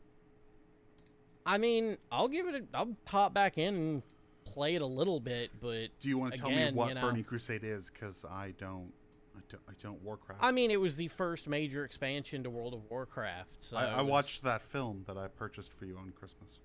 I 1.46 1.58
mean, 1.58 1.98
I'll 2.12 2.28
give 2.28 2.48
it. 2.48 2.56
A, 2.56 2.78
I'll 2.78 2.96
pop 3.06 3.34
back 3.34 3.58
in 3.58 3.74
and 3.76 4.04
play 4.46 4.76
it 4.76 4.82
a 4.82 4.86
little 4.86 5.20
bit, 5.20 5.52
but 5.62 5.88
Do 6.00 6.10
you 6.10 6.18
want 6.18 6.34
to 6.34 6.40
tell 6.40 6.50
me 6.50 6.72
what 6.72 6.90
you 6.90 6.96
know- 6.96 7.02
Burning 7.02 7.24
Crusade 7.24 7.64
is? 7.64 7.90
Because 7.90 8.26
I 8.26 8.54
don't, 8.58 8.92
I 9.36 9.40
don't, 9.50 9.62
I 9.70 9.74
don't 9.82 10.02
Warcraft. 10.04 10.42
I 10.44 10.52
mean, 10.52 10.70
it 10.70 10.80
was 10.82 10.96
the 10.96 11.08
first 11.08 11.48
major 11.48 11.86
expansion 11.86 12.44
to 12.44 12.50
World 12.50 12.74
of 12.74 12.82
Warcraft. 12.90 13.64
So 13.64 13.78
I, 13.78 13.86
I 13.86 14.02
was- 14.02 14.12
watched 14.12 14.44
that 14.44 14.62
film 14.64 15.04
that 15.08 15.18
I 15.18 15.28
purchased 15.28 15.74
for 15.74 15.86
you 15.86 15.98
on 15.98 16.12
Christmas. 16.20 16.60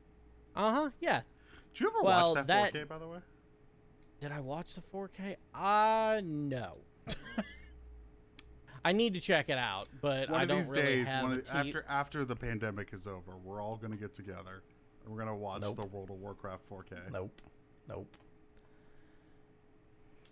Uh 0.56 0.72
huh. 0.72 0.90
Yeah. 1.00 1.22
Did 1.74 1.80
you 1.80 1.88
ever 1.88 2.02
Well, 2.02 2.34
watch 2.34 2.46
that, 2.46 2.72
that- 2.72 2.72
4K, 2.72 2.88
by 2.88 2.98
the 2.98 3.08
way? 3.08 3.18
Did 4.20 4.32
I 4.32 4.40
watch 4.40 4.74
the 4.74 4.80
4K? 4.80 5.36
Uh 5.54 6.20
no. 6.24 6.76
I 8.84 8.92
need 8.92 9.14
to 9.14 9.20
check 9.20 9.48
it 9.48 9.58
out, 9.58 9.86
but 10.00 10.30
One 10.30 10.40
I 10.40 10.42
of 10.44 10.48
don't 10.48 10.58
these 10.60 10.68
really 10.70 10.82
days, 10.82 11.06
have 11.08 11.22
one 11.24 11.32
a 11.32 11.36
of, 11.36 11.44
T- 11.44 11.50
after 11.52 11.84
after 11.88 12.24
the 12.24 12.36
pandemic 12.36 12.92
is 12.92 13.06
over, 13.06 13.36
we're 13.42 13.60
all 13.62 13.76
gonna 13.76 13.96
get 13.96 14.12
together 14.14 14.62
and 15.04 15.12
we're 15.12 15.18
gonna 15.18 15.34
watch 15.36 15.62
Nope. 15.62 15.76
the 15.76 15.84
World 15.86 16.10
of 16.10 16.16
Warcraft 16.16 16.68
4K. 16.70 17.10
Nope. 17.12 17.42
Nope. 17.88 18.16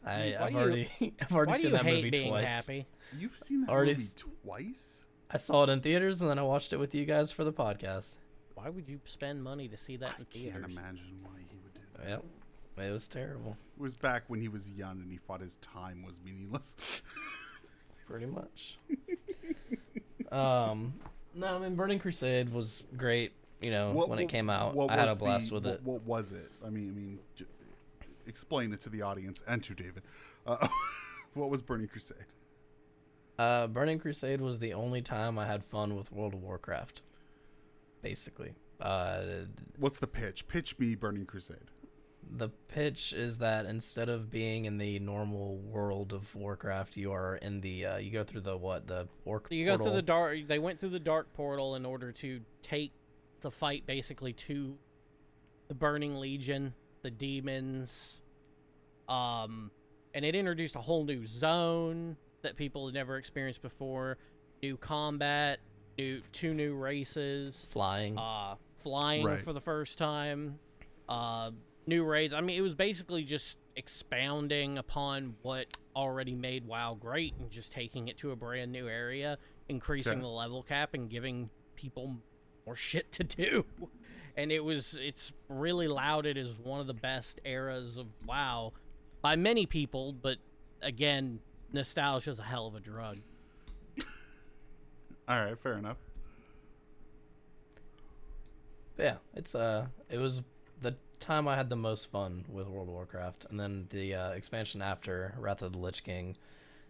I, 0.05 0.31
do 0.31 0.37
I've 0.41 0.53
you- 0.53 0.59
already 0.59 0.91
I've 1.21 1.33
already 1.35 1.53
seen 1.59 1.73
that 1.73 1.85
movie 1.85 2.11
being 2.11 2.29
twice. 2.31 2.55
happy? 2.67 2.87
You've 3.19 3.39
seen 3.39 3.63
that 3.63 3.71
Already 3.71 3.93
movie 3.93 4.03
s- 4.05 4.15
twice? 4.45 5.05
I 5.31 5.37
saw 5.39 5.65
it 5.65 5.71
in 5.71 5.81
theaters 5.81 6.21
and 6.21 6.29
then 6.31 6.39
I 6.39 6.43
watched 6.43 6.73
it 6.73 6.79
with 6.79 6.95
you 6.95 7.05
guys 7.05 7.31
for 7.33 7.45
the 7.45 7.53
podcast. 7.53 8.17
Why 8.54 8.68
would 8.68 8.88
you 8.88 9.00
spend 9.04 9.42
money 9.42 9.68
to 9.68 9.76
see 9.76 9.97
that 9.97 10.14
I 10.18 10.21
in 10.38 10.50
can't 10.52 10.64
imagine 10.64 11.18
why 11.23 11.30
he 11.49 11.56
would 11.62 11.75
do 11.75 11.80
that. 11.99 12.09
Yep. 12.09 12.25
It 12.87 12.90
was 12.90 13.06
terrible. 13.09 13.56
It 13.76 13.82
was 13.82 13.97
back 13.97 14.25
when 14.28 14.40
he 14.40 14.49
was 14.49 14.71
young 14.71 15.00
and 15.00 15.11
he 15.11 15.18
thought 15.18 15.40
his 15.40 15.56
time 15.56 16.02
was 16.02 16.21
meaningless. 16.25 16.76
Pretty 18.06 18.26
much. 18.26 18.78
um 20.30 20.94
no, 21.35 21.56
I 21.56 21.59
mean 21.59 21.75
Burning 21.76 21.99
Crusade 21.99 22.52
was 22.52 22.82
great, 22.97 23.32
you 23.61 23.71
know, 23.71 23.92
when 23.92 24.18
it 24.18 24.28
came 24.28 24.50
out. 24.50 24.75
what 24.75 24.90
I 24.90 24.97
had 24.97 25.06
a 25.06 25.11
was 25.11 25.18
blast 25.18 25.49
the- 25.49 25.54
with 25.54 25.64
what, 25.64 25.75
it. 25.75 25.82
What 25.82 26.02
was 26.04 26.32
it? 26.32 26.50
I 26.64 26.71
mean, 26.71 26.88
I 26.88 26.92
mean, 26.92 27.18
j- 27.37 27.47
explain 28.26 28.73
it 28.73 28.80
to 28.80 28.90
the 28.90 29.02
audience 29.02 29.42
and 29.47 29.62
to 29.64 29.75
David. 29.75 30.02
Uh, 30.47 30.68
what 31.35 31.49
was 31.50 31.62
Burning 31.62 31.88
Crusade? 31.88 32.18
Uh, 33.38 33.66
Burning 33.66 33.99
Crusade 33.99 34.40
was 34.40 34.59
the 34.59 34.75
only 34.75 35.00
time 35.00 35.38
I 35.38 35.47
had 35.47 35.64
fun 35.64 35.97
with 35.97 36.12
World 36.12 36.35
of 36.35 36.42
Warcraft. 36.42 37.00
Basically, 38.02 38.54
uh, 38.80 39.23
What's 39.78 39.99
the 40.00 40.06
pitch? 40.06 40.47
Pitch 40.49 40.78
me 40.78 40.94
Burning 40.97 41.25
Crusade. 41.26 41.71
the 42.35 42.49
pitch 42.68 43.12
is 43.12 43.38
that 43.38 43.66
instead 43.66 44.09
of 44.09 44.30
being 44.30 44.64
in 44.64 44.78
the 44.78 44.99
normal 44.99 45.56
world 45.59 46.12
of 46.12 46.35
Warcraft, 46.35 46.97
you 46.97 47.12
are 47.12 47.37
in 47.37 47.61
the 47.61 47.87
uh, 47.87 47.97
you 47.99 48.11
go 48.11 48.25
through 48.25 48.40
the 48.42 48.56
what 48.56 48.87
the 48.87 49.06
orc. 49.25 49.47
You 49.50 49.64
go 49.64 49.76
through 49.76 49.92
the 49.92 50.02
dark. 50.02 50.38
They 50.47 50.59
went 50.59 50.80
through 50.80 50.90
the 50.90 51.00
dark 51.00 51.32
portal 51.35 51.75
in 51.76 51.85
order 51.87 52.11
to 52.12 52.40
take 52.62 52.92
the 53.40 53.50
fight 53.50 53.87
basically 53.87 54.32
to 54.32 54.76
the 55.68 55.75
Burning 55.75 56.16
Legion, 56.16 56.75
the 57.02 57.11
demons. 57.11 58.21
Um, 59.09 59.71
and 60.14 60.25
it 60.25 60.35
introduced 60.35 60.76
a 60.76 60.80
whole 60.80 61.04
new 61.04 61.26
zone 61.26 62.16
that 62.42 62.56
people 62.56 62.87
had 62.87 62.94
never 62.94 63.16
experienced 63.16 63.62
before. 63.62 64.18
New 64.62 64.76
combat, 64.76 65.59
new 65.99 66.21
two 66.33 66.55
new 66.55 66.75
races. 66.75 67.67
flying. 67.71 68.19
uh, 68.19 68.57
flying 68.83 69.25
Right. 69.25 69.41
for 69.43 69.53
the 69.53 69.61
first 69.61 69.99
time, 69.99 70.59
uh, 71.09 71.51
new 71.87 72.05
raids. 72.05 72.35
I 72.35 72.41
mean, 72.41 72.57
it 72.59 72.63
was 72.63 72.75
basically 72.75 73.23
just 73.25 73.59
expounding 73.77 74.77
upon 74.79 75.37
what 75.43 75.67
already 75.95 76.35
made 76.35 76.65
WoW 76.67 76.95
great 76.95 77.35
and 77.39 77.51
just 77.51 77.73
taking 77.73 78.09
it 78.09 78.19
to 78.19 78.31
a 78.33 78.37
brand 78.37 78.73
new 78.73 78.89
area, 78.89 79.39
increasing 79.69 80.13
Okay. 80.15 80.21
the 80.21 80.27
level 80.29 80.63
cap 80.63 80.95
and 80.95 81.09
giving 81.09 81.51
people 81.77 82.17
more 82.67 82.75
shit 82.77 83.13
to 83.13 83.25
do. 83.25 83.65
And 84.37 84.51
it 84.51 84.61
was 84.65 84.95
it's 85.01 85.33
really 85.49 85.89
lauded 85.89 86.37
as 86.39 86.59
one 86.59 86.81
of 86.81 86.87
the 86.87 86.95
best 86.95 87.41
eras 87.45 87.97
of 87.99 88.07
WoW 88.27 88.73
by 89.21 89.37
many 89.37 89.67
people, 89.67 90.13
but 90.13 90.39
again, 90.81 91.41
nostalgia 91.73 92.31
is 92.31 92.39
a 92.39 92.43
hell 92.43 92.67
of 92.67 92.75
a 92.75 92.81
drug. 92.81 93.19
All 95.33 95.43
right, 95.43 95.59
fair 95.59 95.79
enough. 95.79 95.97
But 98.97 99.03
yeah, 99.03 99.17
it's 99.35 99.55
uh, 99.55 99.87
it 100.11 100.19
was 100.19 100.43
the 100.83 100.97
time 101.21 101.49
I 101.49 101.57
had 101.57 101.71
the 101.71 101.77
most 101.77 102.11
fun 102.11 102.45
with 102.51 102.67
World 102.67 102.89
of 102.89 102.93
Warcraft, 102.93 103.47
and 103.49 103.59
then 103.59 103.87
the 103.89 104.15
uh, 104.15 104.31
expansion 104.33 104.83
after 104.83 105.35
Wrath 105.39 105.62
of 105.62 105.73
the 105.73 105.79
Lich 105.79 106.05
King. 106.05 106.37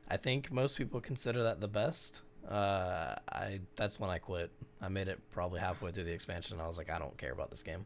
I 0.08 0.16
think 0.16 0.50
most 0.50 0.76
people 0.76 1.00
consider 1.00 1.44
that 1.44 1.60
the 1.60 1.68
best. 1.68 2.22
Uh, 2.48 3.14
I 3.30 3.60
that's 3.76 4.00
when 4.00 4.10
I 4.10 4.18
quit. 4.18 4.50
I 4.80 4.88
made 4.88 5.06
it 5.06 5.20
probably 5.30 5.60
halfway 5.60 5.92
through 5.92 6.04
the 6.04 6.12
expansion. 6.12 6.54
And 6.54 6.62
I 6.62 6.66
was 6.66 6.78
like, 6.78 6.90
I 6.90 6.98
don't 6.98 7.16
care 7.16 7.30
about 7.30 7.50
this 7.50 7.62
game. 7.62 7.84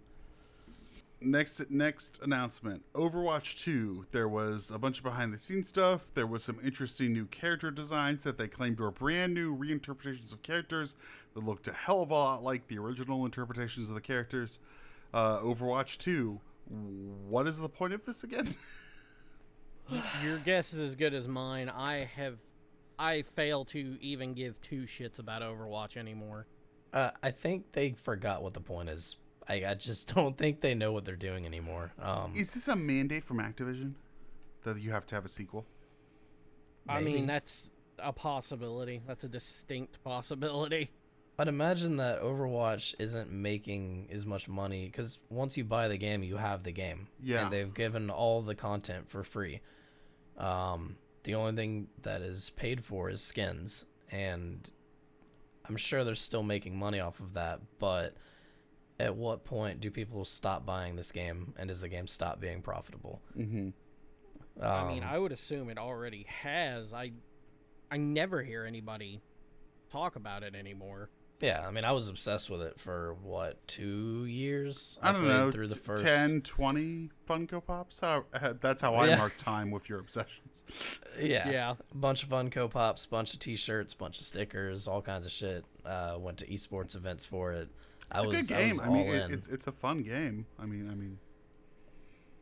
Next, 1.20 1.70
next 1.70 2.20
announcement: 2.22 2.84
Overwatch 2.92 3.58
Two. 3.58 4.04
There 4.10 4.28
was 4.28 4.70
a 4.70 4.78
bunch 4.78 4.98
of 4.98 5.04
behind-the-scenes 5.04 5.66
stuff. 5.66 6.10
There 6.14 6.26
was 6.26 6.44
some 6.44 6.58
interesting 6.62 7.12
new 7.14 7.24
character 7.24 7.70
designs 7.70 8.22
that 8.24 8.36
they 8.36 8.48
claimed 8.48 8.78
were 8.78 8.90
brand 8.90 9.32
new 9.32 9.56
reinterpretations 9.56 10.34
of 10.34 10.42
characters 10.42 10.94
that 11.32 11.42
looked 11.42 11.68
a 11.68 11.72
hell 11.72 12.02
of 12.02 12.10
a 12.10 12.14
lot 12.14 12.42
like 12.42 12.68
the 12.68 12.78
original 12.78 13.24
interpretations 13.24 13.88
of 13.88 13.94
the 13.94 14.00
characters. 14.02 14.58
Uh, 15.14 15.38
Overwatch 15.40 15.96
Two. 15.96 16.40
What 16.68 17.46
is 17.46 17.58
the 17.58 17.68
point 17.68 17.94
of 17.94 18.04
this 18.04 18.22
again? 18.22 18.54
Your 20.22 20.38
guess 20.38 20.74
is 20.74 20.80
as 20.80 20.96
good 20.96 21.14
as 21.14 21.26
mine. 21.26 21.70
I 21.70 22.10
have, 22.16 22.38
I 22.98 23.22
fail 23.22 23.64
to 23.66 23.96
even 24.02 24.34
give 24.34 24.60
two 24.60 24.82
shits 24.82 25.18
about 25.18 25.40
Overwatch 25.42 25.96
anymore. 25.96 26.46
Uh, 26.92 27.10
I 27.22 27.30
think 27.30 27.72
they 27.72 27.92
forgot 27.92 28.42
what 28.42 28.52
the 28.52 28.60
point 28.60 28.88
is. 28.90 29.16
I, 29.48 29.64
I 29.66 29.74
just 29.74 30.12
don't 30.14 30.36
think 30.36 30.60
they 30.60 30.74
know 30.74 30.92
what 30.92 31.04
they're 31.04 31.16
doing 31.16 31.46
anymore. 31.46 31.92
Um, 32.00 32.32
Is 32.34 32.54
this 32.54 32.68
a 32.68 32.76
mandate 32.76 33.24
from 33.24 33.38
Activision 33.38 33.94
that 34.64 34.80
you 34.80 34.90
have 34.90 35.06
to 35.06 35.14
have 35.14 35.24
a 35.24 35.28
sequel? 35.28 35.66
I 36.88 37.00
Maybe. 37.00 37.14
mean, 37.14 37.26
that's 37.26 37.70
a 37.98 38.12
possibility. 38.12 39.02
That's 39.06 39.24
a 39.24 39.28
distinct 39.28 40.02
possibility. 40.04 40.90
I'd 41.38 41.48
imagine 41.48 41.96
that 41.98 42.22
Overwatch 42.22 42.94
isn't 42.98 43.30
making 43.30 44.08
as 44.10 44.24
much 44.24 44.48
money 44.48 44.86
because 44.86 45.18
once 45.28 45.56
you 45.56 45.64
buy 45.64 45.88
the 45.88 45.98
game, 45.98 46.22
you 46.22 46.38
have 46.38 46.62
the 46.62 46.72
game. 46.72 47.08
Yeah. 47.22 47.44
And 47.44 47.52
they've 47.52 47.72
given 47.72 48.08
all 48.08 48.40
the 48.40 48.54
content 48.54 49.10
for 49.10 49.22
free. 49.22 49.60
Um, 50.38 50.96
the 51.24 51.34
only 51.34 51.54
thing 51.54 51.88
that 52.02 52.22
is 52.22 52.50
paid 52.50 52.84
for 52.84 53.10
is 53.10 53.20
skins, 53.20 53.84
and 54.10 54.70
I'm 55.68 55.76
sure 55.76 56.04
they're 56.04 56.14
still 56.14 56.42
making 56.42 56.78
money 56.78 57.00
off 57.00 57.20
of 57.20 57.34
that. 57.34 57.60
But 57.78 58.14
at 58.98 59.14
what 59.16 59.44
point 59.44 59.80
do 59.80 59.90
people 59.90 60.24
stop 60.24 60.64
buying 60.64 60.96
this 60.96 61.12
game, 61.12 61.52
and 61.58 61.68
does 61.68 61.80
the 61.80 61.88
game 61.88 62.06
stop 62.06 62.40
being 62.40 62.62
profitable? 62.62 63.20
Mm-hmm. 63.36 63.70
I 64.62 64.88
mean, 64.88 65.02
Um, 65.02 65.08
I 65.10 65.18
would 65.18 65.32
assume 65.32 65.68
it 65.68 65.76
already 65.78 66.24
has. 66.28 66.92
I, 66.94 67.12
I 67.90 67.98
never 67.98 68.42
hear 68.42 68.64
anybody 68.64 69.20
talk 69.92 70.16
about 70.16 70.42
it 70.42 70.54
anymore. 70.54 71.10
yeah, 71.40 71.66
I 71.66 71.70
mean, 71.70 71.84
I 71.84 71.92
was 71.92 72.08
obsessed 72.08 72.48
with 72.48 72.62
it 72.62 72.80
for 72.80 73.14
what 73.22 73.68
two 73.68 74.24
years? 74.24 74.98
I 75.02 75.12
don't 75.12 75.28
know, 75.28 75.50
Through 75.50 75.68
the 75.68 75.74
first 75.74 76.02
10, 76.02 76.40
20 76.40 77.10
Funko 77.28 77.62
Pops? 77.64 78.00
How, 78.00 78.24
uh, 78.32 78.54
that's 78.58 78.80
how 78.80 78.94
I 78.94 79.08
Yeah. 79.08 79.16
mark 79.18 79.36
time 79.36 79.70
with 79.70 79.90
your 79.90 79.98
obsessions. 79.98 80.64
Yeah. 81.20 81.48
Yeah. 81.50 81.74
A 81.92 81.96
bunch 81.96 82.22
of 82.22 82.28
Funko 82.30 82.70
Pops, 82.70 83.04
bunch 83.06 83.32
of 83.34 83.40
T-shirts, 83.40 83.92
bunch 83.94 84.20
of 84.20 84.26
stickers, 84.26 84.86
all 84.88 85.00
kinds 85.02 85.24
of 85.26 85.32
shit. 85.32 85.64
Uh, 85.84 86.16
went 86.18 86.38
to 86.38 86.46
esports 86.46 86.94
events 86.96 87.24
for 87.26 87.52
it. 87.52 87.68
It's 88.14 88.20
I 88.20 88.24
a 88.24 88.28
was, 88.28 88.36
good 88.48 88.56
game. 88.56 88.76
was 88.76 88.86
I, 88.86 88.88
mean, 88.90 89.06
it, 89.08 89.30
it's 89.30 89.48
it's 89.48 89.66
a 89.66 89.72
fun 89.72 90.02
game. 90.02 90.46
I 90.58 90.66
mean, 90.66 90.88
I 90.90 90.94
mean, 90.94 91.18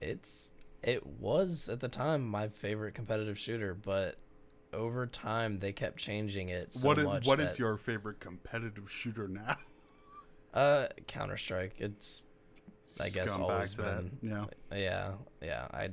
it's 0.00 0.52
it 0.82 1.06
was 1.06 1.68
at 1.68 1.80
the 1.80 1.88
time 1.88 2.26
my 2.26 2.48
favorite 2.48 2.94
competitive 2.94 3.38
shooter, 3.38 3.74
but 3.74 4.16
over 4.72 5.06
time 5.06 5.58
they 5.60 5.72
kept 5.72 5.96
changing 5.98 6.48
it 6.48 6.72
so 6.72 6.88
what 6.88 6.98
is, 6.98 7.04
much. 7.04 7.26
what 7.26 7.40
is 7.40 7.52
that- 7.52 7.58
your 7.58 7.76
favorite 7.76 8.20
competitive 8.20 8.90
shooter 8.90 9.28
now? 9.28 9.56
uh 10.54 10.86
Counter 11.06 11.36
Strike? 11.36 11.74
It's 11.78 12.22
I 13.00 13.08
guess 13.08 13.34
always 13.34 13.76
that. 13.76 14.02
been 14.02 14.18
Yeah. 14.30 14.44
yeah 14.76 15.12
yeah. 15.40 15.68
I 15.72 15.90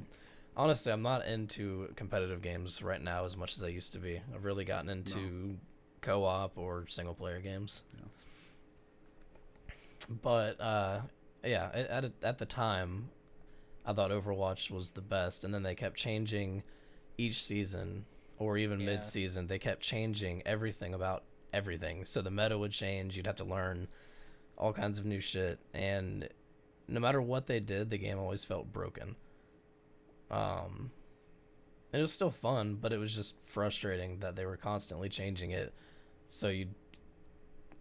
honestly 0.58 0.92
I'm 0.92 1.02
not 1.04 1.26
into 1.26 1.94
competitive 1.96 2.42
games 2.42 2.84
right 2.84 3.02
now 3.02 3.24
as 3.24 3.38
much 3.38 3.56
as 3.56 3.64
I 3.64 3.70
used 3.70 3.94
to 3.94 4.00
be. 4.00 4.22
I've 4.36 4.44
really 4.44 4.66
gotten 4.66 4.90
into 4.90 5.58
co-op 6.02 6.58
or 6.58 6.86
single 6.88 7.14
player 7.14 7.40
games. 7.40 7.84
Yeah. 7.98 8.06
But 10.10 10.60
uh, 10.60 11.02
yeah, 11.44 11.70
at 11.74 12.14
at- 12.24 12.38
the 12.38 12.46
time, 12.46 13.10
I 13.86 13.94
thought 13.94 14.12
Overwatch 14.12 14.70
was 14.72 14.92
the 14.92 15.02
best, 15.02 15.44
and 15.44 15.54
then 15.54 15.64
they 15.64 15.76
kept 15.76 15.96
changing 15.98 16.64
each 17.18 17.42
season 17.44 18.06
or 18.38 18.58
even 18.58 18.80
Yeah. 18.80 18.88
mid-season. 18.88 19.48
They 19.48 19.60
kept 19.60 19.82
changing 19.82 20.42
everything 20.46 20.94
about 20.94 21.24
everything. 21.54 22.06
So 22.06 22.22
the 22.22 22.32
meta 22.32 22.58
would 22.58 22.72
change. 22.72 23.16
You'd 23.18 23.28
have 23.28 23.36
to 23.38 23.44
learn 23.44 23.88
all 24.58 24.74
kinds 24.74 24.98
of 24.98 25.06
new 25.06 25.22
shit, 25.22 25.60
and 25.74 26.30
no 26.88 27.00
matter 27.00 27.22
what 27.22 27.48
they 27.48 27.60
did, 27.60 27.90
the 27.90 27.98
game 27.98 28.18
always 28.20 28.44
felt 28.44 28.72
broken. 28.74 29.16
Um, 30.30 30.92
It 31.94 32.00
was 32.00 32.14
still 32.14 32.32
fun, 32.32 32.76
but 32.76 32.94
it 32.94 32.98
was 33.00 33.14
just 33.14 33.36
frustrating 33.44 34.20
that 34.20 34.36
they 34.38 34.46
were 34.46 34.56
constantly 34.58 35.10
changing 35.10 35.52
it. 35.52 35.74
So 36.28 36.48
you, 36.48 36.70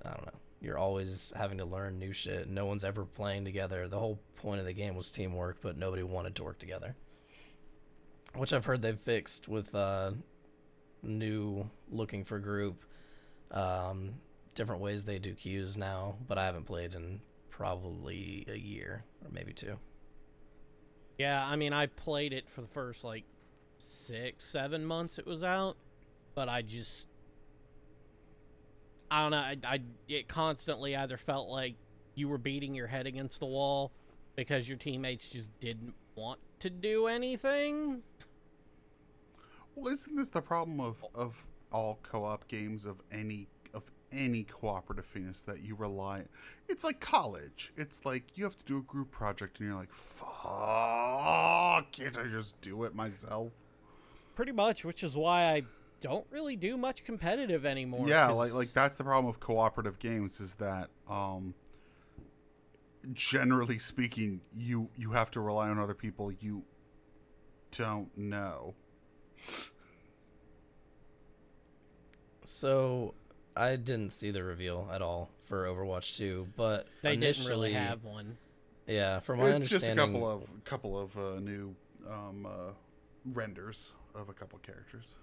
I 0.05 0.11
don't 0.11 0.27
know, 0.27 0.40
you're 0.61 0.79
always 0.79 1.33
having 1.37 1.59
to 1.59 1.65
learn 1.65 1.99
new 1.99 2.13
shit. 2.13 2.49
No 2.49 2.67
one's 2.67 2.85
ever 2.85 3.05
playing 3.05 3.45
together. 3.45 3.89
The 3.89 3.99
whole 3.99 4.21
point 4.37 4.61
of 4.61 4.67
the 4.67 4.73
game 4.73 4.95
was 4.95 5.11
teamwork, 5.11 5.59
but 5.63 5.79
nobody 5.79 6.03
wanted 6.03 6.35
to 6.37 6.45
work 6.45 6.59
together. 6.59 6.97
Which 8.35 8.53
I've 8.53 8.67
heard 8.67 8.83
they've 8.83 8.99
fixed 8.99 9.49
with 9.49 9.75
uh, 9.75 10.13
new 11.03 11.69
looking 11.91 12.25
for 12.25 12.39
group, 12.39 12.85
um, 13.51 14.15
different 14.55 14.83
ways 14.83 15.05
they 15.05 15.19
do 15.19 15.35
queues 15.35 15.77
now. 15.77 16.17
But 16.29 16.39
I 16.39 16.45
haven't 16.45 16.65
played 16.65 16.95
in 16.95 17.21
probably 17.49 18.47
a 18.49 18.57
year 18.57 19.05
or 19.25 19.31
maybe 19.33 19.53
two. 19.53 19.79
Yeah, 21.19 21.45
I 21.45 21.57
mean, 21.57 21.75
I 21.75 21.87
played 21.87 22.33
it 22.33 22.49
for 22.49 22.63
the 22.63 22.69
first 22.69 23.05
like 23.05 23.25
six, 23.77 24.45
seven 24.45 24.85
months 24.87 25.19
it 25.19 25.27
was 25.27 25.43
out, 25.43 25.77
but 26.35 26.49
I 26.49 26.63
just, 26.63 27.09
I 29.11 29.23
don't 29.23 29.31
know. 29.33 29.39
I, 29.39 29.57
I 29.65 29.81
it 30.09 30.29
constantly 30.29 30.95
either 30.95 31.17
felt 31.17 31.49
like 31.49 31.75
you 32.15 32.29
were 32.29 32.39
beating 32.39 32.75
your 32.75 32.87
head 32.87 33.07
against 33.07 33.41
the 33.41 33.47
wall 33.47 33.93
because 34.37 34.69
your 34.69 34.77
teammates 34.77 35.29
just 35.29 35.51
didn't 35.59 35.95
want 36.15 36.39
to 36.61 36.71
do 36.71 37.07
anything. 37.07 38.03
Well, 39.75 39.93
isn't 39.93 40.17
this 40.17 40.31
the 40.31 40.43
problem 40.43 40.81
of, 40.81 41.05
of 41.15 41.35
all 41.73 41.99
co-op 42.03 42.47
games 42.49 42.87
of 42.87 43.01
any 43.11 43.49
of 43.73 43.91
any 44.13 44.45
cooperative 44.45 45.07
fitness 45.07 45.41
that 45.45 45.63
you 45.63 45.75
rely? 45.75 46.25
It's 46.69 46.85
like 46.85 47.01
college. 47.01 47.73
It's 47.77 48.05
like 48.05 48.25
you 48.35 48.45
have 48.45 48.57
to 48.57 48.65
do 48.65 48.79
a 48.79 48.83
group 48.83 49.11
project, 49.11 49.59
and 49.59 49.69
you're 49.69 49.79
like, 49.79 49.93
"Fuck! 49.93 51.93
Can't 51.93 52.19
I 52.19 52.29
just 52.29 52.61
do 52.61 52.85
it 52.85 52.95
myself?" 52.95 53.53
Pretty 54.35 54.53
much, 54.53 54.85
which 54.85 55.03
is 55.03 55.17
why 55.17 55.45
I 55.45 55.63
don't 56.01 56.27
really 56.31 56.57
do 56.57 56.77
much 56.77 57.05
competitive 57.05 57.65
anymore. 57.67 58.09
yeah, 58.09 58.29
'cause- 58.29 58.37
like 58.37 58.53
like 58.53 58.69
that's 58.73 58.97
the 58.99 59.05
problem 59.05 59.27
with 59.27 59.41
cooperative 59.41 59.99
games 59.99 60.41
is 60.41 60.55
that 60.57 60.91
um, 61.09 61.55
generally 63.13 63.79
speaking, 63.79 64.41
you 64.57 64.89
you 64.97 65.13
have 65.13 65.31
to 65.33 65.41
rely 65.41 65.69
on 65.69 65.79
other 65.79 65.95
people 65.95 66.31
you 66.33 66.65
don't 67.71 68.17
know. 68.17 68.75
So 72.45 73.15
I 73.57 73.77
didn't 73.77 74.11
see 74.11 74.31
the 74.31 74.43
reveal 74.43 74.89
at 74.93 75.03
all 75.03 75.31
for 75.45 75.65
Overwatch 75.67 76.17
2, 76.17 76.49
but 76.57 76.87
they 77.03 77.17
didn't 77.17 77.47
really 77.47 77.73
have 77.75 78.05
one. 78.05 78.39
Yeah, 78.87 79.21
from 79.21 79.39
my 79.39 79.51
it's 79.51 79.69
just 79.69 79.87
a 79.87 79.95
couple 79.95 80.29
of 80.29 80.49
couple 80.65 80.99
of 80.99 81.17
uh, 81.17 81.39
new 81.41 81.75
um, 82.09 82.47
uh, 82.47 82.73
renders 83.25 83.93
of 84.15 84.29
a 84.29 84.33
couple 84.33 84.59
characters. 84.61 85.17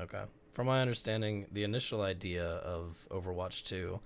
Okay. 0.00 0.22
From 0.52 0.66
my 0.66 0.80
understanding, 0.80 1.46
the 1.50 1.64
initial 1.64 2.02
idea 2.02 2.44
of 2.44 3.06
Overwatch 3.10 3.64
2 3.64 4.00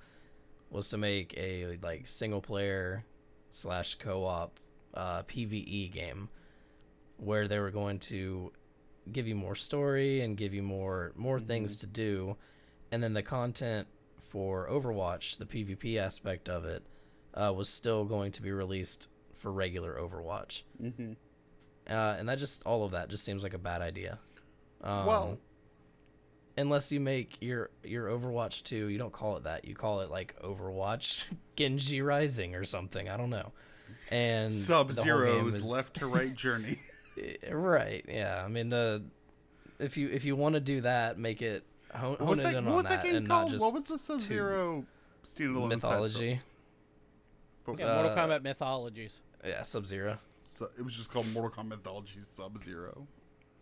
was 0.71 0.89
to 0.91 0.99
make 0.99 1.35
a 1.37 1.79
like 1.83 2.07
single 2.07 2.41
player 2.41 3.05
slash 3.51 3.95
co 3.97 4.25
op 4.25 4.59
uh, 4.95 5.23
PVE 5.23 5.93
game 5.93 6.29
where 7.17 7.49
they 7.49 7.59
were 7.59 7.71
going 7.71 7.99
to 7.99 8.53
give 9.11 9.27
you 9.27 9.35
more 9.35 9.55
story 9.55 10.21
and 10.21 10.37
give 10.37 10.55
you 10.55 10.63
more 10.63 11.13
more 11.17 11.41
things 11.41 11.77
to 11.77 11.87
do, 11.87 12.37
and 12.93 13.03
then 13.03 13.13
the 13.13 13.23
content 13.23 13.89
for 14.29 14.69
Overwatch, 14.69 15.39
the 15.39 15.47
PvP 15.47 15.99
aspect 15.99 16.49
of 16.49 16.65
it, 16.65 16.83
uh, 17.35 17.53
was 17.55 17.69
still 17.69 18.05
going 18.05 18.33
to 18.33 18.43
be 18.43 18.53
released 18.53 19.09
for 19.35 19.53
regular 19.53 19.99
Overwatch. 19.99 20.63
Mm-hmm. 20.83 21.13
Uh, 21.91 22.17
and 22.19 22.29
that 22.29 22.39
just 22.39 22.63
all 22.65 22.85
of 22.85 22.93
that 22.93 23.09
just 23.09 23.25
seems 23.25 23.43
like 23.43 23.55
a 23.55 23.59
bad 23.59 23.81
idea. 23.81 24.19
Um, 24.83 25.07
well, 25.07 25.39
unless 26.59 26.93
you 26.93 27.01
make 27.01 27.37
your 27.41 27.71
your 27.85 28.07
Overwatch 28.09 28.63
2, 28.65 28.89
you 28.89 28.99
don't 28.99 29.13
call 29.13 29.37
it 29.37 29.45
that. 29.45 29.65
You 29.65 29.75
call 29.75 30.01
it 30.01 30.11
like 30.11 30.35
Overwatch 30.43 31.25
Genji 31.57 32.03
Rising 32.03 32.55
or 32.55 32.65
something. 32.65 33.09
I 33.09 33.17
don't 33.17 33.31
know. 33.31 33.53
And 34.11 34.53
Sub 34.55 34.89
game 34.89 35.05
Zero's 35.05 35.57
is- 35.57 35.65
left 35.65 35.95
to 35.97 36.07
right 36.07 36.35
journey. 36.45 36.79
Eh, 37.19 37.53
right. 37.53 38.05
Yeah. 38.09 38.43
I 38.45 38.49
mean 38.49 38.69
the 38.69 39.03
if 39.79 39.97
you 39.97 40.09
if 40.09 40.25
you 40.25 40.35
want 40.37 40.55
to 40.55 40.61
do 40.61 40.81
that, 40.83 41.19
make 41.19 41.41
it 41.43 41.65
hone, 41.95 42.13
What 42.13 42.21
was 42.27 42.39
hone 42.39 42.45
that? 42.45 42.55
it 42.55 42.59
in 42.59 42.67
on 42.69 42.75
was 42.75 42.87
that, 42.87 43.03
that 43.03 43.05
game 43.05 43.17
and 43.17 43.29
called? 43.29 43.45
not 43.47 43.51
just 43.53 43.65
What 43.65 43.75
was 43.75 43.85
the 43.85 43.99
Sub 43.99 44.21
Zero 44.21 44.85
standalone 45.25 45.69
mythology. 45.69 46.41
But, 47.65 47.79
Yeah, 47.79 47.95
Mortal 48.03 48.17
Kombat 48.17 48.43
Mythologies. 48.43 49.21
Yeah, 49.47 49.63
Sub 49.63 49.87
Zero. 49.87 50.19
so 50.45 50.71
it 50.79 50.83
was 50.83 50.97
just 50.97 51.11
called 51.11 51.27
Mortal 51.33 51.51
Kombat 51.63 51.69
mythologies 51.79 52.27
Sub 52.27 52.57
Zero. 52.59 53.07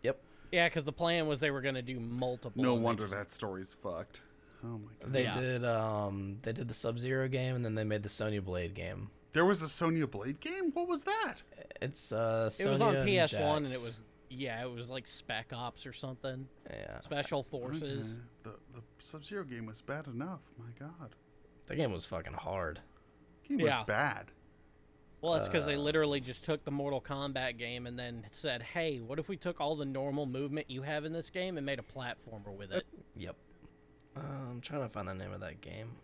Yep. 0.03 0.21
Yeah, 0.51 0.67
because 0.67 0.83
the 0.83 0.93
plan 0.93 1.27
was 1.27 1.39
they 1.39 1.51
were 1.51 1.61
going 1.61 1.75
to 1.75 1.81
do 1.81 1.99
multiple. 1.99 2.61
No 2.63 2.73
wonder 2.73 3.03
just- 3.05 3.15
that 3.15 3.29
story's 3.29 3.73
fucked. 3.73 4.21
Oh 4.63 4.79
my 4.79 4.91
god. 5.01 5.13
They 5.13 5.23
Yeah. 5.23 5.39
did 5.39 5.65
um 5.65 6.39
they 6.41 6.51
did 6.51 6.67
the 6.67 6.73
Sub 6.73 6.97
Zero 6.97 7.27
game 7.27 7.55
and 7.55 7.63
then 7.63 7.75
they 7.75 7.83
made 7.83 8.01
the 8.03 8.09
Sonya 8.09 8.41
Blade 8.41 8.73
game. 8.73 9.11
There 9.33 9.45
was 9.45 9.61
a 9.61 9.69
Sonya 9.69 10.07
Blade 10.07 10.39
game. 10.39 10.71
What 10.71 10.87
was 10.87 11.03
that? 11.03 11.35
It's 11.81 12.11
uh 12.11 12.49
It 12.59 12.67
was 12.67 12.81
on 12.81 12.95
PS1 12.95 13.57
and 13.57 13.65
it 13.71 13.81
was 13.81 13.99
yeah, 14.29 14.61
it 14.63 14.69
was 14.71 14.89
like 14.89 15.07
Spec 15.07 15.53
Ops 15.53 15.85
or 15.85 15.93
something. 15.93 16.47
yeah. 16.69 16.99
Special 17.01 17.43
Forces. 17.43 18.13
Okay. 18.13 18.21
The 18.43 18.49
the 18.79 18.83
Sub 18.99 19.23
Zero 19.23 19.43
game 19.43 19.67
was 19.67 19.81
bad 19.81 20.07
enough. 20.07 20.41
My 20.57 20.71
god. 20.79 21.15
The 21.67 21.75
game 21.75 21.91
was 21.91 22.05
fucking 22.05 22.33
hard. 22.33 22.79
Game 23.47 23.59
Yeah. 23.59 23.77
was 23.77 23.85
bad. 23.85 24.31
Well, 25.21 25.33
it's 25.35 25.47
because 25.47 25.63
Uh, 25.63 25.67
they 25.67 25.77
literally 25.77 26.19
just 26.19 26.43
took 26.43 26.63
the 26.63 26.71
Mortal 26.71 27.01
Kombat 27.01 27.57
game 27.57 27.87
and 27.87 27.97
then 27.97 28.25
said, 28.31 28.61
"Hey, 28.61 28.99
what 28.99 29.17
if 29.19 29.27
we 29.27 29.35
took 29.37 29.59
all 29.59 29.75
the 29.75 29.85
normal 29.85 30.25
movement 30.27 30.69
you 30.69 30.83
have 30.83 31.05
in 31.05 31.11
this 31.13 31.29
game 31.31 31.57
and 31.57 31.65
made 31.65 31.79
a 31.79 31.83
platformer 31.83 32.55
with 32.55 32.71
it?" 32.71 32.85
Yep. 33.15 33.35
Uh, 34.15 34.19
I'm 34.19 34.61
trying 34.61 34.81
to 34.83 34.89
find 34.89 35.07
the 35.07 35.13
name 35.15 35.33
of 35.33 35.39
that 35.41 35.59
game. 35.61 35.95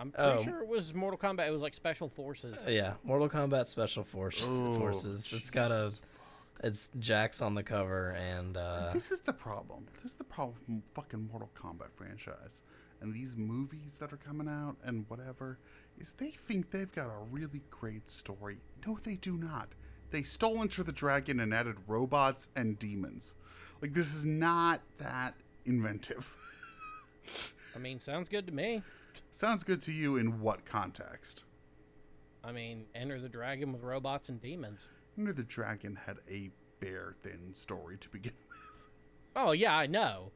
I'm 0.00 0.10
pretty 0.12 0.30
Oh. 0.30 0.42
sure 0.42 0.62
it 0.62 0.68
was 0.68 0.94
Mortal 0.94 1.18
Kombat. 1.18 1.46
It 1.46 1.50
was 1.52 1.62
like 1.62 1.74
Special 1.74 2.08
Forces. 2.08 2.56
Uh, 2.66 2.70
yeah, 2.70 2.94
Mortal 3.04 3.28
Kombat 3.28 3.66
Special 3.66 4.02
Force, 4.02 4.44
Oh, 4.48 4.78
Forces. 4.78 5.32
It's 5.32 5.50
got 5.50 5.70
a, 5.70 5.92
it's 6.64 6.90
Jax 6.98 7.42
on 7.42 7.54
the 7.54 7.62
cover, 7.62 8.10
and 8.12 8.56
uh, 8.56 8.90
this 8.92 9.10
is 9.12 9.20
the 9.20 9.32
problem. 9.32 9.86
This 10.02 10.12
is 10.12 10.16
the 10.16 10.24
problem 10.24 10.56
with 10.68 10.88
fucking 10.94 11.28
Mortal 11.30 11.50
Kombat 11.54 11.92
franchise. 11.94 12.62
And 13.00 13.14
these 13.14 13.36
movies 13.36 13.94
that 13.98 14.12
are 14.12 14.18
coming 14.18 14.48
out 14.48 14.76
and 14.84 15.06
whatever 15.08 15.58
is 15.98 16.12
they 16.12 16.30
think 16.30 16.70
they've 16.70 16.92
got 16.94 17.06
a 17.06 17.24
really 17.30 17.62
great 17.70 18.08
story. 18.10 18.58
No, 18.86 18.98
they 19.02 19.16
do 19.16 19.36
not. 19.36 19.68
They 20.10 20.22
stole 20.22 20.60
Enter 20.60 20.82
the 20.82 20.92
Dragon 20.92 21.40
and 21.40 21.54
added 21.54 21.76
robots 21.86 22.48
and 22.56 22.78
demons. 22.78 23.34
Like 23.80 23.94
this 23.94 24.14
is 24.14 24.26
not 24.26 24.80
that 24.98 25.34
inventive. 25.64 26.34
I 27.74 27.78
mean, 27.78 27.98
sounds 27.98 28.28
good 28.28 28.46
to 28.48 28.52
me. 28.52 28.82
Sounds 29.30 29.64
good 29.64 29.80
to 29.82 29.92
you 29.92 30.16
in 30.16 30.40
what 30.40 30.64
context? 30.64 31.44
I 32.42 32.52
mean, 32.52 32.86
Enter 32.94 33.20
the 33.20 33.28
Dragon 33.28 33.72
with 33.72 33.82
robots 33.82 34.28
and 34.28 34.40
demons. 34.40 34.88
Enter 35.18 35.32
the 35.32 35.44
Dragon 35.44 35.98
had 36.06 36.18
a 36.28 36.50
bare 36.80 37.14
thin 37.22 37.54
story 37.54 37.96
to 37.98 38.08
begin 38.08 38.32
with. 38.48 38.84
Oh 39.36 39.52
yeah, 39.52 39.76
I 39.76 39.86
know. 39.86 40.32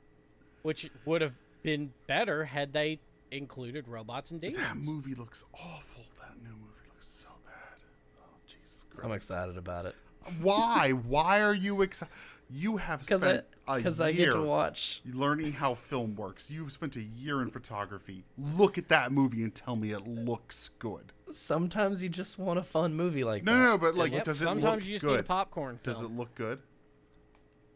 Which 0.62 0.90
would 1.04 1.20
have 1.20 1.34
been 1.64 1.92
better 2.06 2.44
had 2.44 2.72
they 2.72 3.00
included 3.32 3.88
robots 3.88 4.30
and 4.30 4.40
demons. 4.40 4.58
That 4.58 4.76
movie 4.76 5.14
looks 5.14 5.44
awful. 5.52 6.04
That 6.20 6.40
new 6.40 6.50
movie 6.50 6.86
looks 6.88 7.06
so 7.08 7.30
bad. 7.44 7.82
Oh 8.22 8.36
Jesus 8.46 8.86
Christ. 8.90 9.04
I'm 9.04 9.12
excited 9.12 9.56
about 9.56 9.86
it 9.86 9.96
Why? 10.40 10.90
Why 10.90 11.40
are 11.42 11.54
you 11.54 11.82
excited? 11.82 12.14
You 12.50 12.76
have 12.76 13.00
because 13.00 13.22
I 13.22 13.28
spent 13.30 13.44
a 13.66 13.76
because 13.78 13.98
year 13.98 14.06
I 14.08 14.12
get 14.12 14.32
to 14.32 14.42
watch. 14.42 15.00
learning 15.10 15.52
how 15.54 15.74
film 15.74 16.14
works. 16.14 16.50
You've 16.50 16.70
spent 16.70 16.94
a 16.94 17.02
year 17.02 17.40
in 17.42 17.50
photography. 17.50 18.24
Look 18.38 18.76
at 18.78 18.88
that 18.88 19.10
movie 19.10 19.42
and 19.42 19.52
tell 19.54 19.74
me 19.76 19.90
it 19.92 20.06
looks 20.06 20.68
good. 20.78 21.12
Sometimes 21.32 22.02
you 22.02 22.10
just 22.10 22.38
want 22.38 22.58
a 22.58 22.62
fun 22.62 22.94
movie 22.94 23.24
like 23.24 23.42
No, 23.44 23.52
that. 23.54 23.58
no, 23.58 23.64
no, 23.70 23.78
but 23.78 23.94
like, 23.96 24.12
Yep, 24.12 24.24
does 24.24 24.40
it 24.42 24.44
sometimes 24.44 24.82
look 24.82 24.84
you 24.84 24.94
just 24.96 25.04
good? 25.04 25.12
need 25.12 25.20
a 25.20 25.22
popcorn 25.24 25.78
film. 25.78 25.94
Does 25.94 26.02
it 26.04 26.10
look 26.10 26.34
good? 26.34 26.60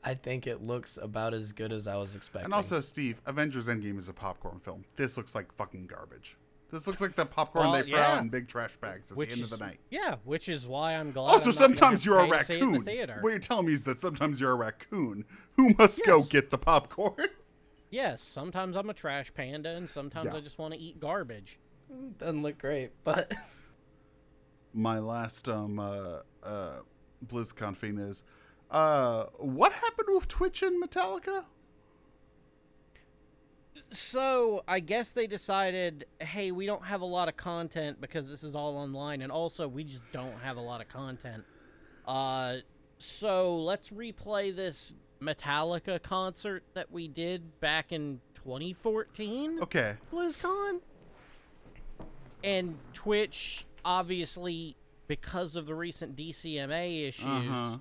I 0.09 0.15
think 0.15 0.47
it 0.47 0.63
looks 0.63 0.97
about 0.97 1.35
as 1.35 1.53
good 1.53 1.71
as 1.71 1.87
I 1.87 1.97
was 1.97 2.15
expecting. 2.15 2.47
And 2.47 2.55
also, 2.55 2.81
Steve, 2.81 3.21
Avengers 3.27 3.69
Endgame 3.69 3.99
is 3.99 4.09
a 4.09 4.15
popcorn 4.15 4.59
film. 4.59 4.87
This 4.97 5.19
looks 5.19 5.35
like 5.35 5.53
fucking 5.53 5.87
garbage. 5.87 6.39
This 6.73 6.87
looks 6.87 7.03
like 7.03 7.15
the 7.15 7.27
popcorn 7.27 7.69
Well, 7.69 7.83
they 7.83 7.91
throw 7.91 7.99
yeah. 7.99 8.15
out 8.15 8.23
in 8.23 8.31
big 8.31 8.49
trash 8.49 8.75
bags 8.79 9.11
at 9.11 9.19
which 9.19 9.29
the 9.29 9.35
end 9.35 9.45
is, 9.45 9.53
of 9.53 9.59
the 9.59 9.67
night. 9.67 9.81
Yeah, 9.91 10.17
which 10.25 10.49
is 10.49 10.67
why 10.67 10.95
I'm 10.95 11.13
glad. 11.13 11.25
Also, 11.31 11.51
I'm 11.51 11.55
not 11.55 11.59
sometimes 11.79 12.07
you're 12.07 12.21
a 12.21 12.27
to 12.27 12.33
pay 12.33 12.39
to 12.39 12.45
see 12.45 12.55
it 12.55 12.63
in 12.63 12.73
the 12.73 12.79
raccoon. 12.79 13.23
What 13.23 13.29
you're 13.29 13.39
telling 13.39 13.67
me 13.67 13.75
is 13.75 13.85
that 13.85 14.01
sometimes 14.01 14.41
you're 14.41 14.53
a 14.53 14.55
raccoon 14.55 15.27
who 15.57 15.75
must 15.79 16.01
go 16.07 16.23
get 16.23 16.49
the 16.51 16.59
popcorn. 16.59 17.15
Yes, 17.91 18.21
sometimes 18.21 18.77
I'm 18.77 18.91
a 18.91 18.95
trash 18.95 19.33
panda, 19.33 19.71
and 19.71 19.89
sometimes 19.89 20.27
Yeah. 20.27 20.37
I 20.37 20.41
just 20.41 20.59
want 20.59 20.75
to 20.75 20.81
eat 20.81 21.01
garbage. 21.01 21.59
doesn't 22.19 22.43
look 22.43 22.59
great, 22.59 22.91
but 23.03 23.33
My 24.75 24.99
last 24.99 25.49
um 25.49 25.79
uh, 25.79 26.21
uh 26.43 26.81
BlizzCon 27.27 27.77
thing 27.77 27.97
is, 27.99 28.25
uh, 28.71 29.25
what 29.39 29.73
happened 29.73 30.09
with 30.15 30.29
Twitch 30.29 30.63
and 30.63 30.83
Metallica? 30.83 31.45
So 33.91 34.63
I 34.69 34.81
guess 34.81 35.13
they 35.13 35.27
decided, 35.27 36.05
hey, 36.21 36.51
we 36.51 36.67
don't 36.67 36.85
have 36.85 37.01
a 37.01 37.07
lot 37.07 37.29
of 37.29 37.37
content 37.37 38.01
because 38.01 38.29
this 38.29 38.43
is 38.45 38.55
all 38.55 38.77
online, 38.77 39.23
and 39.23 39.33
also 39.33 39.67
we 39.67 39.85
just 39.85 40.05
don't 40.13 40.39
have 40.41 40.57
a 40.57 40.61
lot 40.61 40.81
of 40.81 40.89
content. 40.89 41.45
Uh, 42.07 42.57
So 42.99 43.57
let's 43.57 43.91
replay 43.91 44.55
this 44.55 44.93
Metallica 45.23 46.03
concert 46.03 46.65
that 46.75 46.91
we 46.91 47.07
did 47.09 47.61
back 47.61 47.93
in 47.93 48.21
2014 48.35 49.61
Okay. 49.63 49.95
BlizzCon. 50.13 50.81
And 52.43 52.77
Twitch, 52.93 53.67
obviously, 53.85 54.77
because 55.07 55.55
of 55.57 55.67
the 55.67 55.75
recent 55.75 56.17
DCMA 56.17 57.09
issues, 57.09 57.25
Uh-huh. 57.25 57.79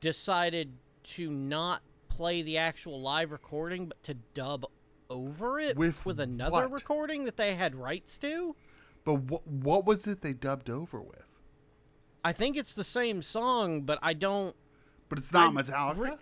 Decided 0.00 0.72
to 1.02 1.30
not 1.30 1.82
play 2.08 2.42
the 2.42 2.58
actual 2.58 3.00
live 3.00 3.30
recording, 3.32 3.86
but 3.86 4.02
to 4.04 4.14
dub 4.34 4.66
over 5.08 5.58
it 5.58 5.76
With 5.76 6.06
with 6.06 6.20
another 6.20 6.52
what? 6.68 6.72
recording 6.72 7.24
that 7.24 7.36
they 7.36 7.54
had 7.54 7.74
rights 7.74 8.18
to. 8.18 8.54
But 9.04 9.14
what 9.22 9.46
what 9.46 9.84
was 9.86 10.06
it 10.06 10.20
they 10.20 10.32
dubbed 10.32 10.70
over 10.70 11.00
with? 11.00 11.24
I 12.22 12.32
think 12.32 12.56
it's 12.56 12.74
the 12.74 12.84
same 12.84 13.22
song, 13.22 13.82
but 13.82 13.98
I 14.02 14.12
don't. 14.12 14.54
But 15.08 15.18
it's 15.18 15.32
not 15.32 15.56
I- 15.56 15.62
Metallica. 15.62 15.96
re- 15.98 16.16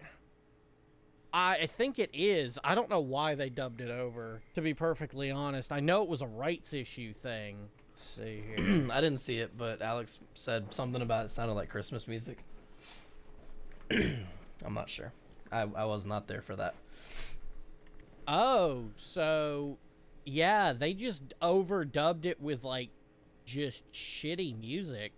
I, 1.32 1.56
I 1.56 1.66
think 1.66 1.98
it 1.98 2.08
is. 2.14 2.58
I 2.64 2.74
don't 2.74 2.88
know 2.88 3.00
why 3.00 3.34
they 3.34 3.50
dubbed 3.50 3.80
it 3.82 3.90
over. 3.90 4.40
To 4.54 4.62
be 4.62 4.72
perfectly 4.72 5.30
honest, 5.30 5.70
I 5.72 5.80
know 5.80 6.02
it 6.02 6.08
was 6.08 6.22
a 6.22 6.26
rights 6.26 6.72
issue 6.72 7.12
thing. 7.12 7.68
Let's 7.90 8.02
see 8.02 8.42
here. 8.56 8.86
I 8.90 9.00
didn't 9.02 9.18
see 9.20 9.38
it, 9.38 9.58
but 9.58 9.82
Alex 9.82 10.20
said 10.34 10.72
something 10.72 11.02
about 11.02 11.26
it 11.26 11.30
sounded 11.30 11.52
like 11.54 11.68
Christmas 11.68 12.08
music. 12.08 12.44
I'm 14.64 14.74
not 14.74 14.90
sure. 14.90 15.12
I, 15.50 15.60
I 15.62 15.84
was 15.84 16.04
not 16.06 16.26
there 16.28 16.42
for 16.42 16.56
that. 16.56 16.74
oh, 18.26 18.84
so 18.96 19.78
yeah, 20.24 20.72
they 20.72 20.92
just 20.92 21.22
overdubbed 21.40 22.24
it 22.24 22.40
with 22.40 22.64
like 22.64 22.90
just 23.46 23.90
shitty 23.92 24.58
music 24.58 25.12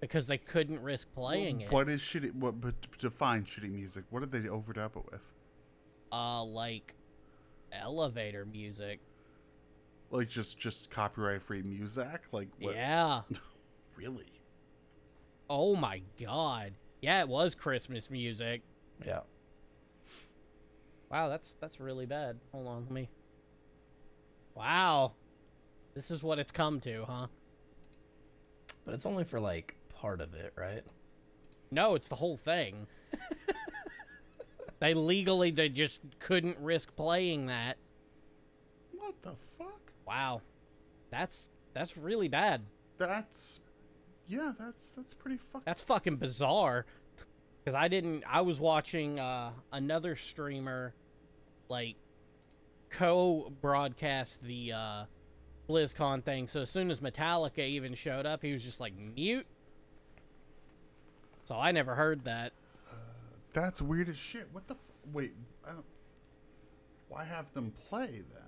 because 0.00 0.26
they 0.26 0.36
couldn't 0.38 0.82
risk 0.82 1.08
playing 1.14 1.62
it. 1.62 1.72
What 1.72 1.88
is 1.88 2.00
shitty? 2.00 2.34
What 2.34 2.60
but 2.60 2.74
define 2.98 3.44
shitty 3.44 3.70
music? 3.70 4.04
What 4.10 4.20
did 4.20 4.32
they 4.32 4.48
overdub 4.48 4.96
it 4.96 5.04
with? 5.10 5.22
Uh, 6.12 6.44
like 6.44 6.94
elevator 7.72 8.44
music. 8.44 9.00
Like 10.10 10.28
just 10.28 10.58
just 10.58 10.90
copyright 10.90 11.42
free 11.42 11.62
music? 11.62 12.22
Like 12.32 12.48
what? 12.60 12.74
Yeah. 12.74 13.22
Really? 13.96 14.26
Oh 15.48 15.74
my 15.74 16.02
god. 16.20 16.74
Yeah, 17.06 17.20
it 17.20 17.28
was 17.28 17.54
Christmas 17.54 18.10
music. 18.10 18.62
Yeah. 19.06 19.20
Wow, 21.08 21.28
that's 21.28 21.56
that's 21.60 21.78
really 21.78 22.04
bad. 22.04 22.40
Hold 22.50 22.66
on, 22.66 22.82
let 22.82 22.90
me. 22.90 23.08
Wow, 24.56 25.12
this 25.94 26.10
is 26.10 26.24
what 26.24 26.40
it's 26.40 26.50
come 26.50 26.80
to, 26.80 27.04
huh? 27.04 27.26
But 28.84 28.94
it's 28.94 29.06
only 29.06 29.22
for 29.22 29.38
like 29.38 29.76
part 29.94 30.20
of 30.20 30.34
it, 30.34 30.52
right? 30.56 30.82
No, 31.70 31.94
it's 31.94 32.08
the 32.08 32.16
whole 32.16 32.36
thing. 32.36 32.88
they 34.80 34.92
legally 34.92 35.52
they 35.52 35.68
just 35.68 36.00
couldn't 36.18 36.58
risk 36.58 36.96
playing 36.96 37.46
that. 37.46 37.76
What 38.90 39.14
the 39.22 39.36
fuck? 39.56 39.92
Wow, 40.08 40.42
that's 41.12 41.52
that's 41.72 41.96
really 41.96 42.26
bad. 42.26 42.62
That's 42.98 43.60
yeah, 44.28 44.52
that's 44.58 44.92
that's 44.92 45.14
pretty 45.14 45.38
fucking. 45.38 45.62
That's 45.64 45.82
fucking 45.82 46.16
bizarre. 46.16 46.86
Cause 47.64 47.74
I 47.74 47.88
didn't. 47.88 48.22
I 48.28 48.42
was 48.42 48.60
watching 48.60 49.18
uh, 49.18 49.50
another 49.72 50.14
streamer, 50.14 50.94
like, 51.68 51.96
co-broadcast 52.90 54.40
the 54.42 54.72
uh, 54.72 55.04
BlizzCon 55.68 56.22
thing. 56.22 56.46
So 56.46 56.60
as 56.62 56.70
soon 56.70 56.92
as 56.92 57.00
Metallica 57.00 57.66
even 57.66 57.94
showed 57.94 58.24
up, 58.24 58.42
he 58.42 58.52
was 58.52 58.62
just 58.62 58.78
like 58.78 58.92
mute. 58.96 59.46
So 61.42 61.56
I 61.56 61.72
never 61.72 61.96
heard 61.96 62.24
that. 62.24 62.52
That's 63.52 63.82
weird 63.82 64.08
as 64.10 64.16
shit. 64.16 64.48
What 64.52 64.68
the 64.68 64.74
f- 64.74 65.12
wait? 65.12 65.32
Why 67.08 67.24
have 67.24 67.52
them 67.52 67.72
play 67.88 68.22
then? 68.32 68.46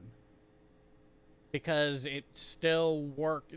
because 1.52 2.04
it 2.04 2.24
still 2.34 3.02
worked. 3.02 3.54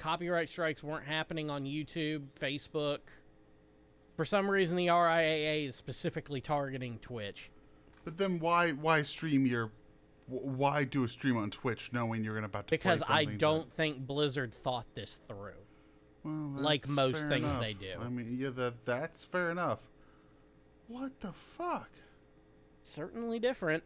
Copyright 0.00 0.48
strikes 0.48 0.82
weren't 0.82 1.06
happening 1.06 1.50
on 1.50 1.64
YouTube, 1.64 2.22
Facebook. 2.40 3.00
For 4.16 4.24
some 4.24 4.50
reason, 4.50 4.76
the 4.76 4.86
RIAA 4.86 5.68
is 5.68 5.76
specifically 5.76 6.40
targeting 6.40 6.98
Twitch. 6.98 7.50
But 8.04 8.16
then 8.16 8.38
why 8.40 8.72
why 8.72 9.02
stream 9.02 9.46
your? 9.46 9.70
Why 10.26 10.84
do 10.84 11.04
a 11.04 11.08
stream 11.08 11.36
on 11.36 11.50
Twitch 11.50 11.92
knowing 11.92 12.24
you're 12.24 12.34
gonna 12.34 12.46
about 12.46 12.68
to 12.68 12.70
Because 12.70 13.02
I 13.08 13.26
don't 13.26 13.70
think 13.72 13.98
Blizzard 14.06 14.54
thought 14.54 14.86
this 14.94 15.18
through. 15.28 15.52
well, 16.24 16.62
like 16.62 16.88
most 16.88 17.28
things 17.28 17.44
enough. 17.44 17.60
they 17.60 17.74
do. 17.74 17.94
I 18.00 18.08
mean, 18.08 18.36
yeah, 18.40 18.50
that 18.50 18.84
that's 18.86 19.24
fair 19.24 19.50
enough. 19.50 19.80
What 20.88 21.20
the 21.20 21.32
fuck? 21.32 21.90
Certainly 22.82 23.40
different. 23.40 23.84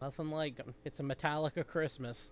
Nothing 0.00 0.30
like 0.30 0.60
um, 0.60 0.74
it's 0.84 1.00
a 1.00 1.02
Metallica 1.02 1.66
Christmas. 1.66 2.30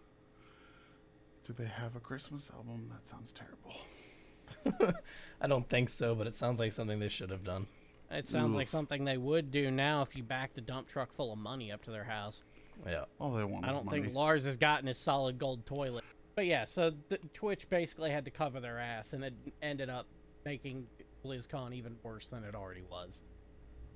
Do 1.46 1.52
they 1.52 1.66
have 1.66 1.96
a 1.96 2.00
Christmas 2.00 2.50
album? 2.54 2.88
That 2.92 3.06
sounds 3.06 3.32
terrible. 3.32 4.94
I 5.40 5.46
don't 5.46 5.68
think 5.68 5.88
so, 5.88 6.14
but 6.14 6.26
it 6.26 6.34
sounds 6.34 6.60
like 6.60 6.72
something 6.72 7.00
they 7.00 7.08
should 7.08 7.30
have 7.30 7.44
done. 7.44 7.66
It 8.10 8.28
sounds 8.28 8.54
like 8.54 8.68
something 8.68 9.04
they 9.04 9.16
would 9.16 9.50
do 9.50 9.70
now 9.70 10.02
if 10.02 10.14
you 10.14 10.22
backed 10.22 10.58
a 10.58 10.60
dump 10.60 10.86
truck 10.86 11.12
full 11.14 11.32
of 11.32 11.38
money 11.38 11.72
up 11.72 11.82
to 11.84 11.90
their 11.90 12.04
house. 12.04 12.42
Yeah. 12.86 13.04
All 13.18 13.32
they 13.32 13.42
want 13.44 13.64
I 13.64 13.70
is 13.70 13.76
don't 13.76 13.86
money. 13.86 14.02
think 14.02 14.14
Lars 14.14 14.44
has 14.44 14.56
gotten 14.56 14.86
his 14.86 14.98
solid 14.98 15.38
gold 15.38 15.64
toilet. 15.66 16.04
But 16.34 16.46
yeah, 16.46 16.64
so 16.66 16.92
the, 17.08 17.18
Twitch 17.34 17.68
basically 17.70 18.10
had 18.10 18.24
to 18.26 18.30
cover 18.30 18.60
their 18.60 18.78
ass, 18.78 19.12
and 19.14 19.24
it 19.24 19.34
ended 19.62 19.88
up 19.90 20.06
making 20.44 20.86
BlizzCon 21.24 21.74
even 21.74 21.96
worse 22.02 22.28
than 22.28 22.44
it 22.44 22.54
already 22.54 22.82
was, 22.90 23.22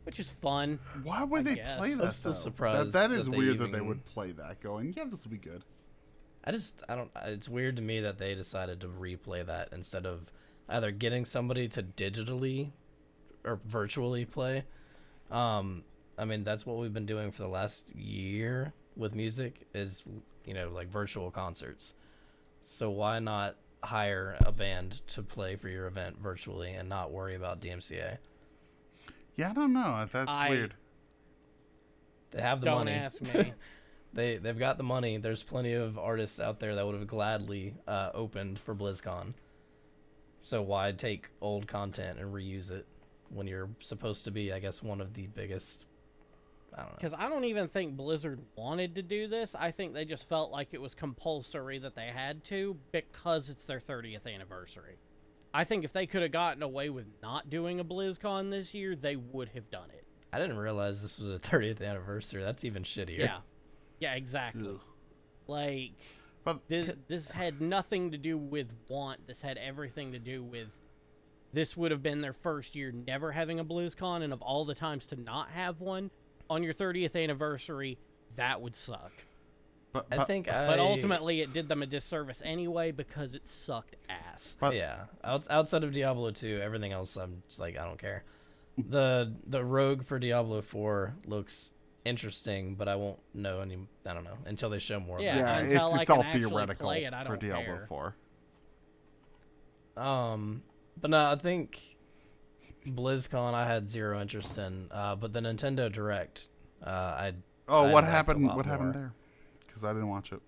which 0.04 0.18
is 0.18 0.28
fun. 0.30 0.78
Why 1.02 1.24
would 1.24 1.40
I 1.40 1.50
they 1.50 1.54
guess. 1.56 1.78
play 1.78 1.92
I'm 1.92 1.98
that? 1.98 2.14
still 2.14 2.35
surprised 2.35 2.92
That, 2.92 3.09
that 3.09 3.09
that 3.11 3.18
is 3.20 3.26
they 3.28 3.37
weird 3.37 3.59
that 3.59 3.72
they 3.72 3.80
would 3.80 4.04
play 4.06 4.32
that. 4.32 4.61
Going, 4.61 4.94
yeah, 4.96 5.04
this 5.11 5.24
will 5.24 5.30
be 5.32 5.38
good. 5.38 5.62
I 6.46 6.52
just 6.52 6.82
I 6.88 6.94
don't 6.94 7.11
it's 7.24 7.48
weird 7.48 7.76
to 7.76 7.82
me 7.82 8.00
that 8.00 8.18
they 8.18 8.35
decided 8.35 8.80
to 8.80 8.87
replay 8.88 9.44
that 9.46 9.70
instead 9.72 10.06
of 10.06 10.30
either 10.68 10.90
getting 10.90 11.24
somebody 11.24 11.66
to 11.68 11.82
digitally 11.82 12.70
or 13.44 13.56
virtually 13.66 14.24
play. 14.24 14.64
Um 15.30 15.82
I 16.16 16.24
mean 16.24 16.44
that's 16.44 16.64
what 16.64 16.76
we've 16.76 16.92
been 16.94 17.06
doing 17.06 17.32
for 17.32 17.42
the 17.42 17.48
last 17.48 17.88
year 17.94 18.72
with 18.96 19.14
music 19.14 19.66
is 19.74 20.04
you 20.44 20.54
know 20.54 20.68
like 20.68 20.88
virtual 20.88 21.30
concerts. 21.30 21.94
So 22.62 22.90
why 22.90 23.18
not 23.18 23.56
hire 23.82 24.37
a 24.44 24.52
band 24.52 25.06
to 25.09 25.22
play 25.22 25.56
for 25.56 25.68
your 25.68 25.87
event 25.87 26.18
virtually 26.20 26.72
and 26.72 26.88
not 26.88 27.11
worry 27.12 27.35
about 27.35 27.61
DMCA? 27.61 28.18
Yeah, 29.37 29.50
I 29.50 29.52
don't 29.52 29.72
know. 29.72 30.06
That's 30.12 30.30
I- 30.30 30.48
weird. 30.50 30.74
They 32.32 32.42
have 32.42 32.61
the 32.61 32.66
Don't 32.66 32.78
money. 32.87 32.92
ask 32.92 33.20
me. 33.22 33.52
They 34.16 34.38
they've 34.38 34.59
got 34.59 34.79
the 34.79 34.83
money. 34.83 35.18
There's 35.18 35.42
plenty 35.42 35.74
of 35.74 35.98
artists 35.98 36.40
out 36.40 36.59
there 36.59 36.74
that 36.74 36.87
would 36.87 36.94
have 36.94 37.07
gladly 37.07 37.74
uh, 37.87 38.11
opened 38.14 38.59
for 38.59 38.74
BlizzCon. 38.74 39.35
So 40.38 40.62
why 40.62 40.92
take 40.92 41.29
old 41.40 41.66
content 41.66 42.18
and 42.18 42.33
reuse 42.33 42.70
it 42.70 42.87
when 43.29 43.46
you're 43.46 43.68
supposed 43.81 44.24
to 44.24 44.31
be, 44.31 44.52
I 44.52 44.59
guess, 44.59 44.83
one 44.83 45.02
of 45.02 45.12
the 45.14 45.26
biggest? 45.26 45.87
I 46.74 46.79
don't 46.81 46.90
know. 46.90 46.96
Because 46.96 47.14
I 47.14 47.29
don't 47.29 47.44
even 47.44 47.68
think 47.68 47.96
Blizzard 47.96 48.40
wanted 48.57 48.94
to 48.94 49.02
do 49.02 49.29
this. 49.29 49.55
I 49.55 49.70
think 49.70 49.92
they 49.92 50.05
just 50.05 50.29
felt 50.29 50.50
like 50.50 50.68
it 50.72 50.81
was 50.81 50.94
compulsory 50.94 51.79
that 51.79 51.94
they 51.94 52.07
had 52.07 52.42
to 52.44 52.76
because 52.92 53.50
it's 53.50 53.64
their 53.64 53.81
30th 53.81 54.26
anniversary. 54.26 54.96
I 55.52 55.64
think 55.64 55.85
if 55.85 55.92
they 55.92 56.07
could 56.07 56.22
have 56.22 56.33
gotten 56.33 56.62
away 56.62 56.90
with 56.90 57.07
not 57.22 57.50
doing 57.50 57.81
a 57.81 57.85
BlizzCon 57.85 58.50
this 58.50 58.74
year, 58.74 58.94
they 58.94 59.16
would 59.16 59.50
have 59.50 59.70
done 59.70 59.88
it. 59.90 60.05
I 60.33 60.38
didn't 60.38 60.59
realize 60.59 61.02
this 61.02 61.18
was 61.18 61.31
a 61.31 61.38
30th 61.38 61.83
anniversary. 61.83 62.42
That's 62.42 62.64
even 62.64 62.83
shittier. 62.83 63.18
Yeah. 63.18 63.38
Yeah, 64.00 64.14
exactly. 64.14 64.68
Ugh. 64.68 64.80
Like, 65.46 65.92
But 66.44 66.68
this, 66.68 66.90
this 67.09 67.30
had 67.30 67.61
nothing 67.61 68.11
to 68.12 68.18
do 68.18 68.37
with 68.37 68.68
want. 68.88 69.26
This 69.26 69.42
had 69.42 69.59
everything 69.59 70.12
to 70.12 70.18
do 70.18 70.42
with 70.42 70.78
this 71.52 71.76
would 71.76 71.90
have 71.90 72.02
been 72.02 72.20
their 72.20 72.32
first 72.35 72.74
year 72.74 72.92
never 72.92 73.32
having 73.32 73.59
a 73.61 73.64
BlizzCon, 73.64 74.22
and 74.22 74.32
of 74.32 74.42
all 74.42 74.64
the 74.64 74.74
times 74.74 75.06
to 75.06 75.16
not 75.16 75.50
have 75.50 75.80
one 75.80 76.11
on 76.50 76.62
your 76.62 76.74
30th 76.74 77.16
anniversary, 77.20 77.96
that 78.35 78.61
would 78.61 78.76
suck. 78.76 79.12
but, 79.92 80.06
I 80.11 80.16
but- 80.18 80.26
think 80.26 80.52
I. 80.52 80.66
But 80.66 80.78
ultimately, 80.80 81.40
it 81.40 81.52
did 81.54 81.68
them 81.68 81.82
a 81.82 81.87
disservice 81.87 82.42
anyway 82.44 82.90
because 82.90 83.35
it 83.35 83.46
sucked 83.46 83.96
ass. 84.11 84.56
but 84.61 84.74
yeah, 84.74 85.04
Outs 85.24 85.48
outside 85.48 85.85
of 85.85 85.92
Diablo 85.94 86.30
2, 86.32 86.61
everything 86.62 86.92
else, 86.92 87.16
I'm 87.16 87.42
just 87.48 87.59
like, 87.61 87.78
I 87.78 87.85
don't 87.85 87.98
care. 87.98 88.24
The 88.76 89.32
the 89.46 89.64
rogue 89.64 90.04
for 90.04 90.18
Diablo 90.18 90.61
4 90.61 91.14
looks 91.24 91.72
interesting, 92.07 92.75
but 92.75 92.88
I 92.88 92.97
won't 92.97 93.19
know 93.35 93.61
any. 93.61 93.79
I 94.07 94.14
don't 94.14 94.25
know 94.25 94.38
until 94.47 94.71
they 94.71 94.79
show 94.79 95.01
more. 95.01 95.19
of. 95.19 95.25
Yeah, 95.25 95.37
yeah, 95.37 95.59
until 95.59 95.87
it's, 95.87 95.95
I 95.95 96.01
it's 96.03 96.11
all 96.11 96.23
theoretical 96.23 96.90
it, 96.90 97.12
I 97.12 97.23
for 97.23 97.31
don't 97.31 97.40
Diablo 97.40 97.64
care. 97.64 97.87
4. 97.87 98.16
Um, 99.97 100.62
but 101.01 101.11
no, 101.11 101.31
I 101.33 101.37
think 101.37 101.97
BlizzCon 102.87 103.55
I 103.55 103.66
had 103.66 103.88
zero 103.88 104.21
interest 104.21 104.59
in. 104.59 104.88
Uh, 104.90 105.16
but 105.16 105.33
the 105.33 105.40
Nintendo 105.40 105.90
Direct, 105.90 106.49
uh, 106.85 106.90
I 106.90 107.33
Oh, 107.69 107.87
I 107.87 107.92
what 107.92 108.05
happened? 108.05 108.47
lot 108.47 108.57
What 108.57 108.66
happened 108.66 108.95
there? 108.95 109.12
Because 109.66 109.85
I 109.85 109.92
didn't 109.92 110.09
watch 110.09 110.33
it. 110.33 110.40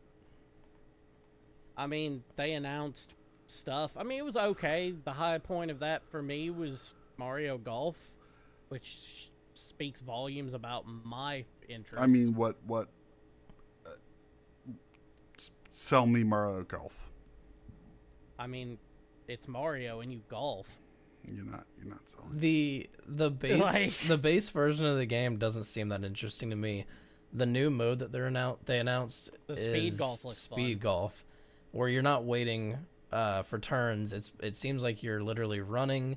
I 1.77 1.87
mean, 1.87 2.23
they 2.37 2.53
announced 2.53 3.15
stuff. 3.47 3.93
I 3.97 4.03
mean, 4.03 4.19
it 4.19 4.25
was 4.25 4.37
okay. 4.37 4.95
The 5.05 5.13
high 5.13 5.39
point 5.39 5.71
of 5.71 5.81
that 5.81 6.03
for 6.11 6.23
me 6.23 6.51
was 6.51 6.95
Mario 7.17 7.59
Golf, 7.59 8.15
which 8.69 9.31
speaks 9.59 10.01
volumes 10.01 10.55
about 10.55 10.85
my 10.87 11.45
interest. 11.69 12.03
I 12.03 12.07
mean, 12.07 12.35
what 12.35 12.57
what? 12.67 12.89
Uh, 13.87 13.91
sell 15.73 16.07
me 16.07 16.25
Mario 16.25 16.63
Golf. 16.65 17.05
I 18.39 18.47
mean, 18.47 18.79
it's 19.27 19.49
Mario 19.49 20.01
and 20.01 20.13
you 20.13 20.21
golf. 20.29 20.79
You're 21.33 21.45
not. 21.45 21.67
You're 21.79 21.89
not 21.91 22.09
selling. 22.09 22.31
The 22.39 22.89
the 23.07 23.31
base 23.31 23.61
Like- 23.63 23.99
the 24.07 24.19
base 24.19 24.51
version 24.51 24.87
of 24.87 24.97
the 24.97 25.07
game 25.07 25.37
doesn't 25.39 25.65
seem 25.65 25.89
that 25.89 26.05
interesting 26.05 26.51
to 26.51 26.57
me. 26.57 26.87
The 27.33 27.47
new 27.47 27.69
mode 27.69 27.99
that 27.99 28.11
they're 28.11 28.31
annou- 28.31 28.57
they 28.65 28.79
announced 28.79 29.31
The 29.49 29.55
is 29.55 29.65
speed 29.67 29.99
golf 29.99 30.25
looks 30.25 30.39
speed 30.39 30.79
fun. 30.79 30.83
golf, 30.83 31.25
where 31.73 31.89
you're 31.89 32.01
not 32.03 32.25
waiting 32.25 32.79
uh, 33.13 33.43
for 33.43 33.59
turns. 33.59 34.13
It's 34.15 34.33
it 34.41 34.57
seems 34.57 34.83
like 34.83 35.03
you're 35.03 35.23
literally 35.23 35.61
running. 35.61 36.17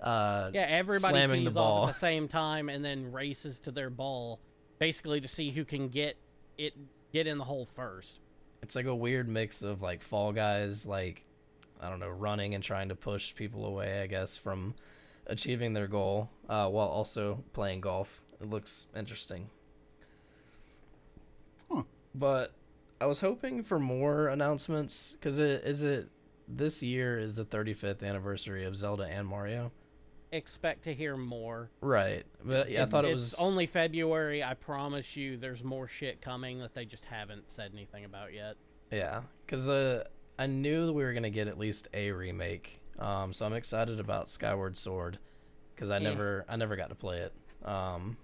Uh, 0.00 0.50
Yeah, 0.52 0.62
everybody 0.68 1.12
slamming 1.12 1.44
the 1.44 1.50
ball. 1.50 1.82
off 1.84 1.88
at 1.90 1.94
the 1.94 1.98
same 1.98 2.28
time 2.28 2.68
and 2.68 2.84
then 2.84 3.12
races 3.12 3.58
to 3.60 3.70
their 3.70 3.90
ball, 3.90 4.40
basically 4.78 5.20
to 5.20 5.28
see 5.28 5.50
who 5.50 5.64
can 5.64 5.88
get 5.88 6.16
it 6.58 6.74
get 7.12 7.26
in 7.26 7.38
the 7.38 7.44
hole 7.44 7.64
first. 7.64 8.18
It's 8.62 8.74
like 8.74 8.86
a 8.86 8.94
weird 8.94 9.28
mix 9.28 9.62
of 9.62 9.82
like 9.82 10.02
Fall 10.02 10.32
Guys, 10.32 10.84
like 10.86 11.24
I 11.80 11.88
don't 11.90 12.00
know, 12.00 12.08
running 12.10 12.54
and 12.54 12.62
trying 12.64 12.88
to 12.88 12.94
push 12.94 13.34
people 13.34 13.64
away, 13.66 14.02
I 14.02 14.06
guess, 14.06 14.36
from 14.38 14.74
achieving 15.26 15.72
their 15.74 15.86
goal, 15.86 16.30
uh, 16.48 16.68
while 16.68 16.88
also 16.88 17.44
playing 17.52 17.80
golf. 17.80 18.22
It 18.40 18.48
looks 18.48 18.86
interesting. 18.96 19.50
Huh. 21.70 21.82
But 22.14 22.52
I 23.00 23.06
was 23.06 23.20
hoping 23.20 23.62
for 23.62 23.78
more 23.78 24.28
announcements 24.28 25.12
because 25.12 25.38
it 25.38 25.62
is 25.64 25.82
it 25.82 26.08
this 26.46 26.82
year 26.82 27.18
is 27.18 27.36
the 27.36 27.44
35th 27.44 28.02
anniversary 28.02 28.64
of 28.64 28.76
Zelda 28.76 29.04
and 29.04 29.26
Mario. 29.26 29.72
Expect 30.32 30.84
to 30.84 30.94
hear 30.94 31.16
more. 31.16 31.70
Right, 31.80 32.24
but 32.44 32.70
yeah, 32.70 32.82
I 32.82 32.86
thought 32.86 33.04
it 33.04 33.12
was 33.14 33.34
only 33.34 33.66
February. 33.66 34.42
I 34.42 34.54
promise 34.54 35.16
you, 35.16 35.36
there's 35.36 35.62
more 35.62 35.86
shit 35.86 36.20
coming 36.20 36.58
that 36.58 36.74
they 36.74 36.84
just 36.84 37.04
haven't 37.04 37.50
said 37.50 37.70
anything 37.72 38.04
about 38.04 38.32
yet. 38.32 38.56
Yeah, 38.90 39.22
because 39.46 39.64
the 39.64 40.06
I 40.38 40.46
knew 40.46 40.86
that 40.86 40.92
we 40.92 41.04
were 41.04 41.12
gonna 41.12 41.30
get 41.30 41.46
at 41.46 41.56
least 41.58 41.86
a 41.94 42.10
remake. 42.10 42.80
Um, 42.98 43.32
so 43.32 43.46
I'm 43.46 43.52
excited 43.52 44.00
about 44.00 44.28
Skyward 44.28 44.76
Sword 44.76 45.18
because 45.74 45.90
I 45.90 45.98
Yeah. 45.98 46.10
never 46.10 46.44
I 46.48 46.56
never 46.56 46.74
got 46.74 46.88
to 46.88 46.94
play 46.96 47.20
it. 47.20 47.32
Um, 47.66 48.16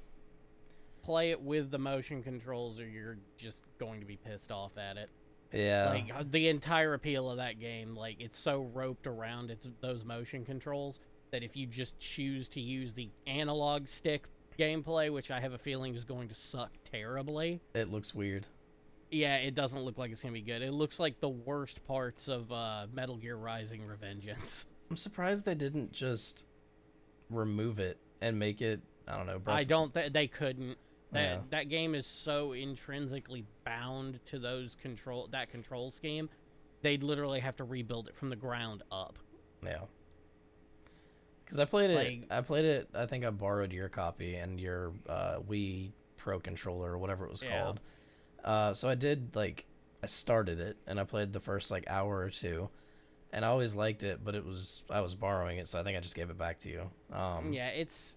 Play 1.03 1.31
it 1.31 1.41
with 1.41 1.71
the 1.71 1.79
motion 1.79 2.23
controls, 2.23 2.79
or 2.79 2.87
you're 2.87 3.19
just 3.37 3.65
going 3.79 4.01
to 4.01 4.07
be 4.07 4.17
pissed 4.17 4.53
off 4.53 4.77
at 4.77 4.97
it. 4.99 5.09
yeah, 5.53 5.89
Like 5.89 6.11
uh, 6.15 6.25
the 6.29 6.49
entire 6.49 6.93
appeal 6.95 7.31
of 7.31 7.39
that 7.39 7.59
game, 7.59 7.95
like 7.97 8.21
it's 8.21 8.39
so 8.39 8.63
roped 8.75 9.07
around 9.07 9.51
its 9.51 9.67
those 9.81 10.05
motion 10.05 10.45
controls 10.45 11.01
that 11.31 11.43
if 11.43 11.57
you 11.57 11.66
just 11.66 11.99
choose 11.99 12.49
to 12.51 12.61
use 12.61 12.95
the 12.95 13.11
analog 13.27 13.87
stick 13.88 14.25
gameplay, 14.59 15.12
which 15.12 15.31
I 15.31 15.40
have 15.40 15.53
a 15.53 15.59
feeling 15.59 15.95
is 15.95 16.05
going 16.05 16.29
to 16.29 16.35
suck 16.35 16.71
terribly, 16.90 17.61
it 17.75 17.90
looks 17.90 18.14
weird. 18.14 18.47
yeah, 19.11 19.37
it 19.37 19.55
doesn't 19.55 19.81
look 19.83 19.99
like 19.99 20.11
it's 20.12 20.23
gonna 20.23 20.33
be 20.33 20.40
good. 20.43 20.62
It 20.62 20.73
looks 20.73 20.99
like 21.01 21.21
the 21.21 21.29
worst 21.29 21.85
parts 21.87 22.29
of 22.29 22.51
uh, 22.53 22.87
Metal 22.93 23.16
Gear 23.16 23.37
Rising: 23.37 23.83
Revengeance. 23.83 24.64
I'm 24.90 24.97
surprised 24.97 25.45
they 25.45 25.55
didn't 25.55 25.93
just 25.93 26.47
remove 27.29 27.79
it 27.79 27.99
and 28.21 28.38
make 28.38 28.61
it. 28.61 28.81
I 29.09 29.16
don't 29.16 29.27
know. 29.27 29.38
Breath 29.38 29.57
I 29.57 29.64
don't. 29.64 29.93
Th- 29.95 30.12
they 30.12 30.27
couldn't. 30.27 30.77
That 31.12 31.21
Yeah. 31.23 31.38
that 31.51 31.69
game 31.69 31.95
is 31.95 32.07
so 32.07 32.53
intrinsically 32.53 33.45
bound 33.64 34.21
to 34.27 34.38
those 34.38 34.75
control 34.77 35.29
that 35.33 35.51
control 35.51 35.90
scheme. 35.90 36.29
They'd 36.83 37.03
literally 37.03 37.40
have 37.40 37.57
to 37.57 37.64
rebuild 37.64 38.09
it 38.09 38.16
from 38.16 38.31
the 38.31 38.37
ground 38.37 38.83
up. 38.93 39.19
Yeah. 39.64 39.83
Because 41.51 41.59
I 41.59 41.65
played 41.65 41.91
it. 41.91 41.95
Like- 41.97 42.27
I 42.31 42.41
played 42.43 42.65
it. 42.65 42.89
I 42.95 43.07
think 43.07 43.25
I 43.25 43.31
borrowed 43.31 43.73
your 43.73 43.89
copy 43.89 44.37
and 44.37 44.61
your 44.61 44.93
uh, 45.09 45.41
Wii 45.41 45.91
Pro 46.17 46.39
controller 46.39 46.93
or 46.93 46.99
whatever 46.99 47.25
it 47.25 47.31
was 47.33 47.43
Yeah. 47.43 47.61
called. 47.61 47.81
Uh, 48.45 48.73
so 48.73 48.89
I 48.89 48.95
did 48.95 49.35
like 49.35 49.67
I 50.01 50.07
started 50.07 50.61
it 50.61 50.77
and 50.87 51.01
I 51.01 51.05
played 51.05 51.33
the 51.33 51.41
first 51.41 51.71
like 51.73 51.85
hour 51.89 52.19
or 52.21 52.31
two, 52.31 52.71
and 53.33 53.45
I 53.45 53.49
always 53.49 53.75
liked 53.75 54.05
it, 54.05 54.23
but 54.25 54.37
it 54.37 54.47
was 54.47 54.85
I 54.89 55.01
was 55.01 55.17
borrowing 55.17 55.59
it, 55.59 55.67
so 55.69 55.81
I 55.81 55.83
think 55.83 55.97
I 55.99 56.01
just 56.01 56.15
gave 56.15 56.31
it 56.31 56.39
back 56.39 56.61
to 56.61 56.69
you. 56.71 56.91
Um, 57.13 57.53
Yeah, 57.53 57.69
it's. 57.69 58.17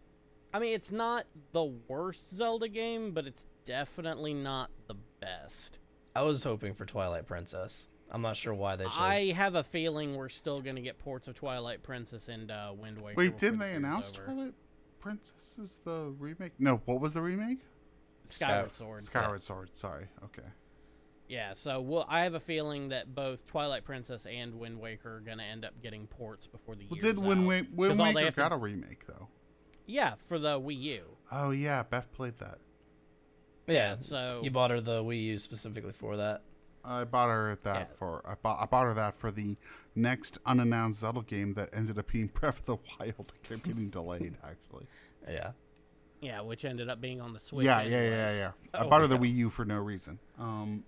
I 0.53 0.59
mean, 0.59 0.73
it's 0.73 0.91
not 0.91 1.25
the 1.53 1.63
worst 1.87 2.29
Zelda 2.35 2.67
game, 2.67 3.11
but 3.13 3.25
it's 3.25 3.47
definitely 3.65 4.35
not 4.35 4.69
the 4.87 4.95
best. 5.19 5.79
I 6.15 6.21
was 6.21 6.43
hoping 6.43 6.75
for 6.75 6.85
Twilight 6.85 7.25
Princess. 7.25 7.87
I'm 8.13 8.21
not 8.21 8.35
sure 8.35 8.53
why 8.53 8.75
they 8.75 8.83
chose. 8.85 8.93
I 8.97 9.31
have 9.35 9.55
a 9.55 9.63
feeling 9.63 10.15
we're 10.15 10.29
still 10.29 10.61
gonna 10.61 10.81
get 10.81 10.99
ports 10.99 11.27
of 11.27 11.33
Twilight 11.35 11.81
Princess 11.81 12.27
and 12.27 12.51
uh, 12.51 12.71
Wind 12.77 13.01
Waker. 13.01 13.17
Wait, 13.17 13.37
didn't 13.39 13.59
they 13.59 13.73
announce 13.73 14.09
over. 14.11 14.25
Twilight 14.25 14.53
Princess 14.99 15.55
is 15.59 15.79
the 15.83 16.13
remake? 16.19 16.51
No, 16.59 16.81
what 16.85 17.01
was 17.01 17.15
the 17.15 17.21
remake? 17.21 17.59
Skyward 18.29 18.73
Sword? 18.73 19.03
Skyward 19.03 19.41
Sword. 19.43 19.69
Sorry. 19.73 20.05
Okay. 20.25 20.47
Yeah, 21.27 21.53
so 21.53 21.81
we'll, 21.81 22.05
I 22.07 22.23
have 22.23 22.35
a 22.35 22.39
feeling 22.39 22.89
that 22.89 23.15
both 23.15 23.47
Twilight 23.47 23.85
Princess 23.85 24.25
and 24.25 24.55
Wind 24.59 24.79
Waker 24.79 25.15
are 25.17 25.19
gonna 25.21 25.43
end 25.43 25.65
up 25.65 25.73
getting 25.81 26.05
ports 26.05 26.45
before 26.45 26.75
the 26.75 26.85
Well, 26.89 26.97
year's 26.99 27.15
did 27.15 27.17
Wind, 27.25 27.41
out. 27.41 27.47
Wa- 27.47 27.87
'Cause 27.89 27.97
Wind 27.97 28.01
all 28.01 28.07
they 28.07 28.13
Waker 28.13 28.25
have 28.25 28.35
to- 28.35 28.39
got 28.41 28.51
a 28.51 28.57
remake 28.57 29.07
though? 29.07 29.27
Yeah, 29.87 30.13
for 30.27 30.37
the 30.37 30.59
Wii 30.59 30.79
U. 30.81 31.03
Oh 31.31 31.49
yeah, 31.49 31.81
Beth 31.83 32.11
played 32.13 32.37
that. 32.37 32.59
yeah. 33.67 33.95
So 33.97 34.41
You 34.43 34.51
bought 34.51 34.71
her 34.71 34.79
the 34.81 35.01
Wii 35.03 35.23
U 35.23 35.39
specifically 35.39 35.93
for 35.93 36.17
that. 36.17 36.43
I 36.85 37.03
bought 37.05 37.29
her 37.29 37.57
that 37.63 37.89
Yeah. 37.91 37.95
for 37.97 38.21
I 38.25 38.35
bought 38.35 38.61
I 38.61 38.65
bought 38.65 38.85
her 38.85 38.93
that 38.93 39.15
for 39.15 39.31
the 39.31 39.55
next 39.95 40.37
unannounced 40.45 40.99
Zelda 40.99 41.21
game 41.21 41.53
that 41.53 41.69
ended 41.73 41.97
up 41.97 42.11
being 42.11 42.27
Breath 42.33 42.59
of 42.59 42.65
the 42.65 42.75
Wild. 42.99 43.31
It 43.35 43.43
kept 43.43 43.63
getting 43.63 43.89
delayed 43.89 44.35
actually. 44.43 44.87
Yeah. 45.27 45.51
yeah, 46.21 46.41
which 46.41 46.65
ended 46.65 46.89
up 46.89 46.99
being 46.99 47.21
on 47.21 47.33
the 47.33 47.39
Switch. 47.39 47.65
yeah, 47.65 47.81
yeah, 47.83 47.89
yeah, 47.89 47.97
anyways. 47.97 48.37
yeah. 48.37 48.51
I 48.73 48.83
Oh, 48.83 48.89
bought 48.89 49.01
her 49.01 49.07
the. 49.07 49.17
Wii 49.17 49.33
U 49.35 49.49
for 49.49 49.63
no 49.65 49.77
reason. 49.77 50.19
Um, 50.37 50.83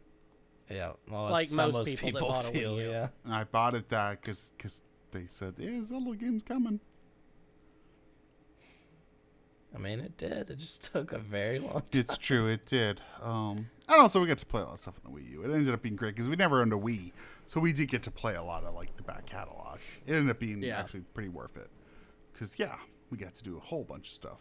Yeah. 0.69 0.93
Well, 1.09 1.29
Like 1.29 1.51
most 1.51 1.73
most 1.73 1.97
people 1.97 2.11
that 2.19 2.27
bought 2.27 2.45
a 2.45 2.49
Wii 2.49 2.53
feel. 2.53 2.81
U. 2.81 2.89
Yeah. 2.89 3.07
and 3.23 3.33
I 3.33 3.43
bought 3.45 3.75
it 3.75 3.87
that 3.89 4.21
because 4.21 4.51
they 5.11 5.25
said 5.27 5.53
yeah 5.57 5.81
Zelda 5.83 6.15
game's 6.17 6.43
coming. 6.43 6.79
I 9.75 9.77
mean, 9.77 9.99
it 9.99 10.17
did. 10.17 10.49
It 10.49 10.55
just 10.57 10.83
took 10.93 11.11
a 11.11 11.17
very 11.19 11.59
long 11.59 11.73
time. 11.73 11.83
It's 11.93 12.17
true, 12.17 12.47
it 12.47 12.65
did. 12.65 13.01
Um, 13.21 13.69
and 13.89 13.99
also 14.01 14.21
we 14.21 14.27
got 14.27 14.37
to 14.37 14.45
play 14.45 14.61
a 14.61 14.65
lot 14.65 14.73
of 14.73 14.79
stuff 14.79 14.95
on 15.05 15.11
the 15.13 15.19
Wii 15.19 15.29
U. 15.31 15.41
It 15.43 15.53
ended 15.53 15.73
up 15.73 15.81
being 15.81 15.95
great 15.95 16.15
because 16.15 16.29
we 16.29 16.35
never 16.35 16.61
owned 16.61 16.73
a 16.73 16.77
Wii, 16.77 17.11
so 17.47 17.59
we 17.59 17.73
did 17.73 17.89
get 17.89 18.01
to 18.03 18.11
play 18.11 18.35
a 18.35 18.43
lot 18.43 18.63
of 18.63 18.73
like 18.73 18.95
the 18.97 19.03
back 19.03 19.25
catalog. 19.25 19.79
It 20.05 20.13
ended 20.13 20.29
up 20.31 20.39
being 20.39 20.63
Yeah. 20.63 20.79
actually 20.79 21.01
pretty 21.13 21.29
worth 21.29 21.57
it 21.57 21.69
because 22.33 22.57
yeah, 22.57 22.75
we 23.09 23.17
got 23.17 23.35
to 23.35 23.43
do 23.43 23.57
a 23.57 23.59
whole 23.59 23.83
bunch 23.83 24.07
of 24.07 24.13
stuff. 24.13 24.39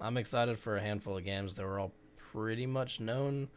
I'm 0.00 0.16
excited 0.16 0.58
for 0.58 0.76
a 0.76 0.80
handful 0.80 1.16
of 1.16 1.24
games 1.24 1.54
that 1.54 1.64
were 1.64 1.78
all 1.78 1.92
pretty 2.16 2.66
much 2.66 2.98
known. 3.00 3.48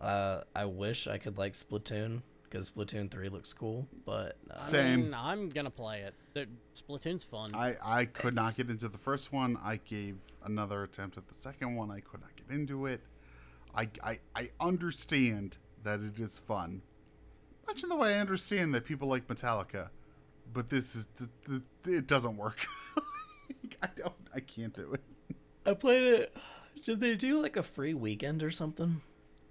Uh, 0.00 0.42
I 0.56 0.64
wish 0.64 1.06
I 1.06 1.18
could 1.18 1.38
like 1.38 1.52
Splatoon 1.52 2.22
because 2.52 2.70
Splatoon 2.70 3.10
3 3.10 3.30
looks 3.30 3.52
cool, 3.54 3.88
but 4.04 4.36
uh, 4.50 4.54
I 4.54 4.56
Same. 4.58 5.00
mean, 5.04 5.14
I'm 5.14 5.48
gonna 5.48 5.70
play 5.70 6.02
it. 6.34 6.48
Splatoon's 6.76 7.24
fun. 7.24 7.54
I, 7.54 7.76
I 7.82 8.04
could 8.04 8.34
not 8.34 8.56
get 8.56 8.68
into 8.68 8.88
the 8.88 8.98
first 8.98 9.32
one. 9.32 9.58
I 9.64 9.76
gave 9.76 10.16
another 10.44 10.82
attempt 10.82 11.16
at 11.16 11.26
the 11.26 11.34
second 11.34 11.74
one. 11.74 11.90
I 11.90 12.00
could 12.00 12.20
not 12.20 12.36
get 12.36 12.54
into 12.54 12.84
it. 12.86 13.00
I, 13.74 13.88
I, 14.04 14.18
I 14.36 14.50
understand 14.60 15.56
that 15.82 16.00
it 16.00 16.20
is 16.20 16.38
fun. 16.38 16.82
Much 17.66 17.82
in 17.82 17.88
the 17.88 17.96
way 17.96 18.16
I 18.16 18.20
understand 18.20 18.74
that 18.74 18.84
people 18.84 19.08
like 19.08 19.26
Metallica. 19.28 19.88
But 20.52 20.68
this 20.68 20.94
is, 20.94 21.08
it 21.86 22.06
doesn't 22.06 22.36
work. 22.36 22.66
I 23.82 23.88
don't, 23.96 24.12
I 24.34 24.40
can't 24.40 24.74
do 24.74 24.92
it. 24.92 25.00
I 25.64 25.72
played 25.72 26.02
it. 26.02 26.36
Did 26.82 27.00
they 27.00 27.14
do 27.14 27.40
like 27.40 27.56
a 27.56 27.62
free 27.62 27.94
weekend 27.94 28.42
or 28.42 28.50
something? 28.50 29.00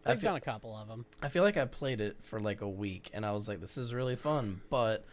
I 0.05 0.11
I've 0.11 0.19
feel, 0.21 0.29
done 0.29 0.37
a 0.37 0.41
couple 0.41 0.75
of 0.75 0.87
them. 0.87 1.05
I 1.21 1.29
feel 1.29 1.43
like 1.43 1.57
I 1.57 1.65
played 1.65 2.01
it 2.01 2.17
for 2.23 2.39
like 2.39 2.61
a 2.61 2.69
week 2.69 3.09
and 3.13 3.25
I 3.25 3.31
was 3.31 3.47
like, 3.47 3.61
this 3.61 3.77
is 3.77 3.93
really 3.93 4.15
fun, 4.15 4.61
but 4.69 5.05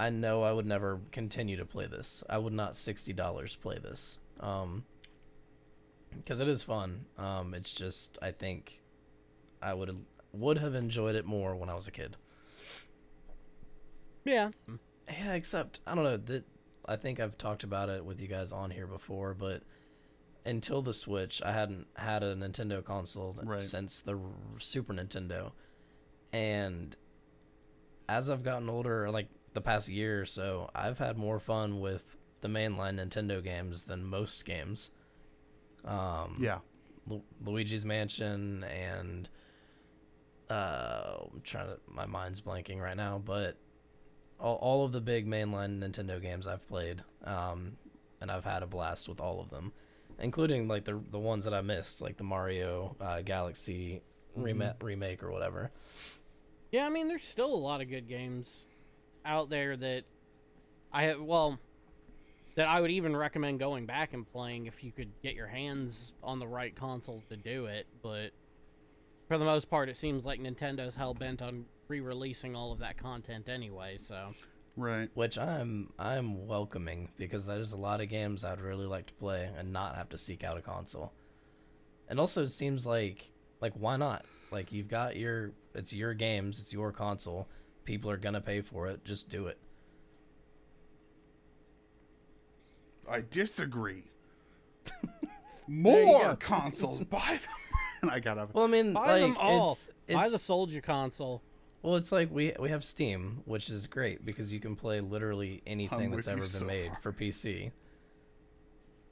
I 0.00 0.10
know 0.10 0.42
I 0.42 0.52
would 0.52 0.66
never 0.66 1.00
continue 1.12 1.56
to 1.56 1.64
play 1.64 1.86
this. 1.86 2.24
I 2.28 2.38
would 2.38 2.52
not 2.52 2.72
$60 2.72 3.60
play 3.60 3.78
this. 3.78 4.18
Um, 4.40 4.84
because 6.16 6.40
it 6.40 6.48
is 6.48 6.62
fun. 6.62 7.06
Um, 7.16 7.54
it's 7.54 7.72
just, 7.72 8.18
I 8.20 8.32
think 8.32 8.82
I 9.62 9.74
would 9.74 10.04
would 10.32 10.58
have 10.58 10.74
enjoyed 10.74 11.14
it 11.14 11.26
more 11.26 11.54
when 11.54 11.68
I 11.68 11.74
was 11.74 11.86
a 11.86 11.90
kid. 11.90 12.16
Yeah. 14.24 14.50
Yeah, 15.08 15.32
except 15.32 15.80
I 15.86 15.94
don't 15.94 16.04
know 16.04 16.16
that 16.16 16.44
I 16.86 16.96
think 16.96 17.20
I've 17.20 17.36
talked 17.38 17.64
about 17.64 17.88
it 17.88 18.04
with 18.04 18.20
you 18.20 18.28
guys 18.28 18.52
on 18.52 18.70
here 18.70 18.86
before, 18.86 19.34
but 19.34 19.62
until 20.44 20.82
the 20.82 20.92
Switch, 20.94 21.40
I 21.44 21.52
hadn't 21.52 21.86
had 21.94 22.22
a 22.22 22.34
Nintendo 22.34 22.84
console 22.84 23.36
Right. 23.42 23.62
since 23.62 24.00
the 24.00 24.18
Super 24.58 24.92
Nintendo. 24.92 25.52
And 26.32 26.96
as 28.08 28.28
I've 28.30 28.42
gotten 28.42 28.68
older, 28.68 29.10
like 29.10 29.28
the 29.52 29.60
past 29.60 29.88
year 29.88 30.20
or 30.22 30.26
so, 30.26 30.70
I've 30.74 30.98
had 30.98 31.16
more 31.16 31.38
fun 31.38 31.80
with 31.80 32.16
the 32.40 32.48
mainline 32.48 32.98
Nintendo 32.98 33.42
games 33.42 33.84
than 33.84 34.04
most 34.04 34.44
games. 34.44 34.90
Um, 35.84 36.38
Yeah. 36.40 36.58
Lu- 37.06 37.24
Luigi's 37.44 37.84
Mansion 37.84 38.64
and 38.64 39.28
uh, 40.50 41.18
I'm 41.32 41.40
trying 41.42 41.68
to 41.68 41.78
my 41.88 42.06
mind's 42.06 42.40
blanking 42.40 42.80
right 42.80 42.96
now, 42.96 43.20
but 43.24 43.56
all, 44.38 44.56
all 44.56 44.84
of 44.84 44.92
the 44.92 45.00
big 45.00 45.26
mainline 45.26 45.78
Nintendo 45.80 46.20
games 46.20 46.46
I've 46.46 46.66
played. 46.68 47.02
Um, 47.24 47.76
and 48.20 48.30
I've 48.30 48.44
had 48.44 48.62
a 48.62 48.66
blast 48.66 49.08
with 49.08 49.20
all 49.20 49.40
of 49.40 49.50
them, 49.50 49.72
including 50.22 50.68
like 50.68 50.84
the 50.84 51.00
the 51.10 51.18
ones 51.18 51.44
that 51.44 51.52
I 51.52 51.60
missed, 51.60 52.00
like 52.00 52.16
the 52.16 52.24
Mario 52.24 52.96
uh, 53.00 53.20
Galaxy 53.22 54.02
rema- 54.34 54.76
remake 54.80 55.22
or 55.22 55.30
whatever. 55.30 55.70
Yeah, 56.70 56.86
I 56.86 56.88
mean, 56.88 57.08
there's 57.08 57.24
still 57.24 57.52
a 57.52 57.56
lot 57.56 57.82
of 57.82 57.90
good 57.90 58.08
games 58.08 58.64
out 59.26 59.50
there 59.50 59.76
that 59.76 60.04
I 60.92 61.04
have, 61.04 61.20
well 61.20 61.58
that 62.54 62.68
I 62.68 62.80
would 62.80 62.90
even 62.90 63.16
recommend 63.16 63.58
going 63.58 63.86
back 63.86 64.12
and 64.12 64.30
playing 64.30 64.66
if 64.66 64.84
you 64.84 64.92
could 64.92 65.10
get 65.22 65.34
your 65.34 65.46
hands 65.46 66.12
on 66.22 66.38
the 66.38 66.46
right 66.46 66.74
consoles 66.74 67.24
to 67.30 67.36
do 67.36 67.66
it. 67.66 67.86
But 68.02 68.30
for 69.28 69.38
the 69.38 69.44
most 69.44 69.70
part, 69.70 69.88
it 69.88 69.96
seems 69.96 70.24
like 70.24 70.40
Nintendo's 70.40 70.94
hell 70.94 71.14
bent 71.14 71.40
on 71.40 71.64
re-releasing 71.88 72.54
all 72.54 72.72
of 72.72 72.78
that 72.80 72.98
content 72.98 73.48
anyway. 73.48 73.96
So 73.96 74.34
Right. 74.76 75.10
which 75.14 75.38
I'm 75.38 75.92
I'm 75.98 76.46
welcoming 76.46 77.10
because 77.18 77.44
there's 77.46 77.72
a 77.72 77.76
lot 77.76 78.00
of 78.00 78.08
games 78.08 78.44
I'd 78.44 78.60
really 78.60 78.86
like 78.86 79.06
to 79.06 79.14
play 79.14 79.50
and 79.56 79.72
not 79.72 79.96
have 79.96 80.08
to 80.10 80.18
seek 80.18 80.42
out 80.44 80.56
a 80.56 80.62
console. 80.62 81.12
And 82.08 82.18
also 82.18 82.42
it 82.42 82.50
seems 82.50 82.86
like 82.86 83.30
like 83.60 83.74
why 83.74 83.96
not? 83.96 84.24
Like 84.50 84.72
you've 84.72 84.88
got 84.88 85.16
your 85.16 85.52
it's 85.74 85.92
your 85.92 86.14
games, 86.14 86.58
it's 86.58 86.72
your 86.72 86.92
console. 86.92 87.48
People 87.84 88.10
are 88.10 88.16
going 88.16 88.34
to 88.34 88.40
pay 88.40 88.60
for 88.60 88.86
it. 88.86 89.04
Just 89.04 89.28
do 89.28 89.48
it. 89.48 89.58
I 93.10 93.22
disagree. 93.28 94.04
More 95.68 96.22
go. 96.22 96.36
consoles. 96.38 96.98
Buy 97.10 97.38
them. 98.02 98.10
I 98.10 98.20
got 98.20 98.38
up. 98.38 98.54
Well, 98.54 98.64
I 98.64 98.68
mean, 98.68 98.92
buy 98.92 99.20
like 99.20 99.20
them 99.22 99.36
all. 99.38 99.72
it's 100.08 100.16
Buy 100.16 100.28
the 100.28 100.38
Soldier 100.38 100.80
console. 100.80 101.40
Well, 101.82 101.96
it's 101.96 102.12
like 102.12 102.30
we 102.30 102.52
we 102.58 102.70
have 102.70 102.84
Steam, 102.84 103.42
which 103.44 103.68
is 103.68 103.86
great 103.86 104.24
because 104.24 104.52
you 104.52 104.60
can 104.60 104.76
play 104.76 105.00
literally 105.00 105.62
anything 105.66 106.10
with 106.10 106.26
that's 106.26 106.28
ever 106.28 106.40
been 106.40 106.48
so 106.48 106.64
made 106.64 106.88
far. 106.88 107.00
for 107.00 107.12
PC. 107.12 107.72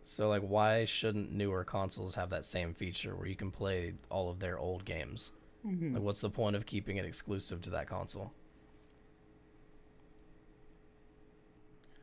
So 0.02 0.28
like 0.28 0.42
why 0.42 0.84
shouldn't 0.84 1.32
newer 1.32 1.64
consoles 1.64 2.14
have 2.14 2.30
that 2.30 2.44
same 2.44 2.72
feature 2.74 3.14
where 3.14 3.26
you 3.26 3.36
can 3.36 3.50
play 3.50 3.94
all 4.08 4.30
of 4.30 4.38
their 4.38 4.58
old 4.58 4.84
games? 4.84 5.32
Mm-hmm. 5.66 5.94
Like 5.94 6.02
what's 6.02 6.20
the 6.20 6.30
point 6.30 6.56
of 6.56 6.64
keeping 6.64 6.96
it 6.96 7.04
exclusive 7.04 7.60
to 7.62 7.70
that 7.70 7.88
console? 7.88 8.32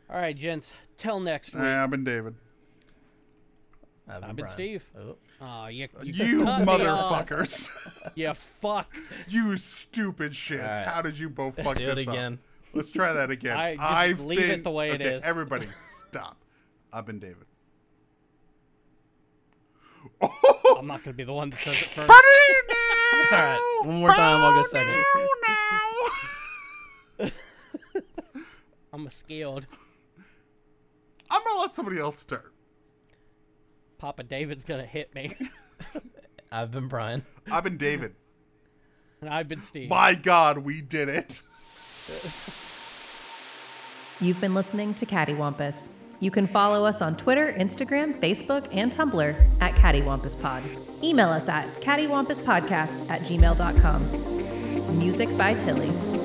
All 0.10 0.18
right, 0.18 0.36
gents. 0.36 0.74
Till 0.98 1.20
next 1.20 1.54
week. 1.54 1.64
I've 1.64 1.92
been 1.92 2.04
David. 2.04 2.36
I've 4.10 4.24
I've 4.24 4.36
been 4.36 4.48
Steve. 4.48 4.90
Oh. 4.98 5.18
Aw, 5.42 5.68
you, 5.68 5.88
you, 6.02 6.14
You 6.26 6.44
cut 6.46 6.62
me 6.66 6.86
off. 6.86 7.28
motherfuckers. 7.28 7.70
You 8.16 8.34
fuck. 8.34 8.94
you 9.28 9.58
stupid 9.58 10.32
shits. 10.32 10.62
All 10.64 10.70
right. 10.70 10.84
How 10.88 11.02
did 11.02 11.20
you 11.20 11.30
both 11.30 11.56
fuck 11.62 11.76
Do 11.78 11.90
it 11.90 11.96
this 11.96 12.08
up? 12.08 12.14
again. 12.14 12.40
Let's 12.74 12.92
try 12.92 13.12
that 13.14 13.30
again. 13.38 13.58
I- 13.58 13.76
just 13.76 13.84
I've 13.86 14.20
leave 14.22 14.40
it 14.40 14.48
been, 14.50 14.64
the 14.64 14.72
way 14.72 14.92
it 14.92 15.02
okay, 15.02 15.16
is. 15.16 15.24
Everybody, 15.24 15.68
stop. 15.90 16.38
I've 16.94 17.06
been 17.06 17.20
David. 17.20 17.46
I'm 20.22 20.88
not 20.88 21.04
gonna 21.04 21.14
be 21.16 21.24
the 21.26 21.34
one 21.34 21.50
that 21.50 21.58
says 21.60 21.82
it 21.82 21.86
first. 21.88 22.10
All 22.10 23.38
right, 23.38 23.82
one 23.84 23.96
more 24.00 24.10
time. 24.10 24.42
I'll 24.42 24.56
go 24.56 24.64
second. 24.64 25.04
I'm 28.94 29.10
scared. 29.10 29.68
I'm 31.30 31.44
gonna 31.44 31.60
let 31.60 31.72
somebody 31.72 32.00
else 32.00 32.18
start. 32.20 32.54
Papa 33.98 34.24
David's 34.24 34.64
gonna 34.64 34.86
hit 34.86 35.14
me, 35.16 35.36
I've 36.52 36.72
been 36.72 36.88
Brian. 36.88 37.26
I've 37.52 37.64
been 37.64 37.78
David. 37.78 38.16
and 39.22 39.30
I've 39.30 39.48
been 39.48 39.62
Steve. 39.62 39.90
My 39.90 40.14
God, 40.14 40.60
we 40.60 40.82
did 40.82 41.10
it. 41.10 41.42
You've 44.20 44.40
been 44.42 44.54
listening 44.56 44.94
to 44.96 45.06
Cattywampus. 45.06 45.90
You 46.20 46.32
can 46.32 46.48
follow 46.48 46.84
us 46.86 47.02
on 47.02 47.16
Twitter, 47.16 47.54
Instagram, 47.60 48.20
Facebook, 48.20 48.68
and 48.72 48.92
Tumblr 48.92 49.62
at 49.62 49.76
CattyWampusPod. 49.76 51.04
Email 51.04 51.30
us 51.30 51.48
at 51.48 51.80
cattywampuspodcast 51.82 53.08
at 53.12 53.22
gmail.com. 53.22 54.98
Music 54.98 55.38
by 55.38 55.54
Tilly. 55.54 56.17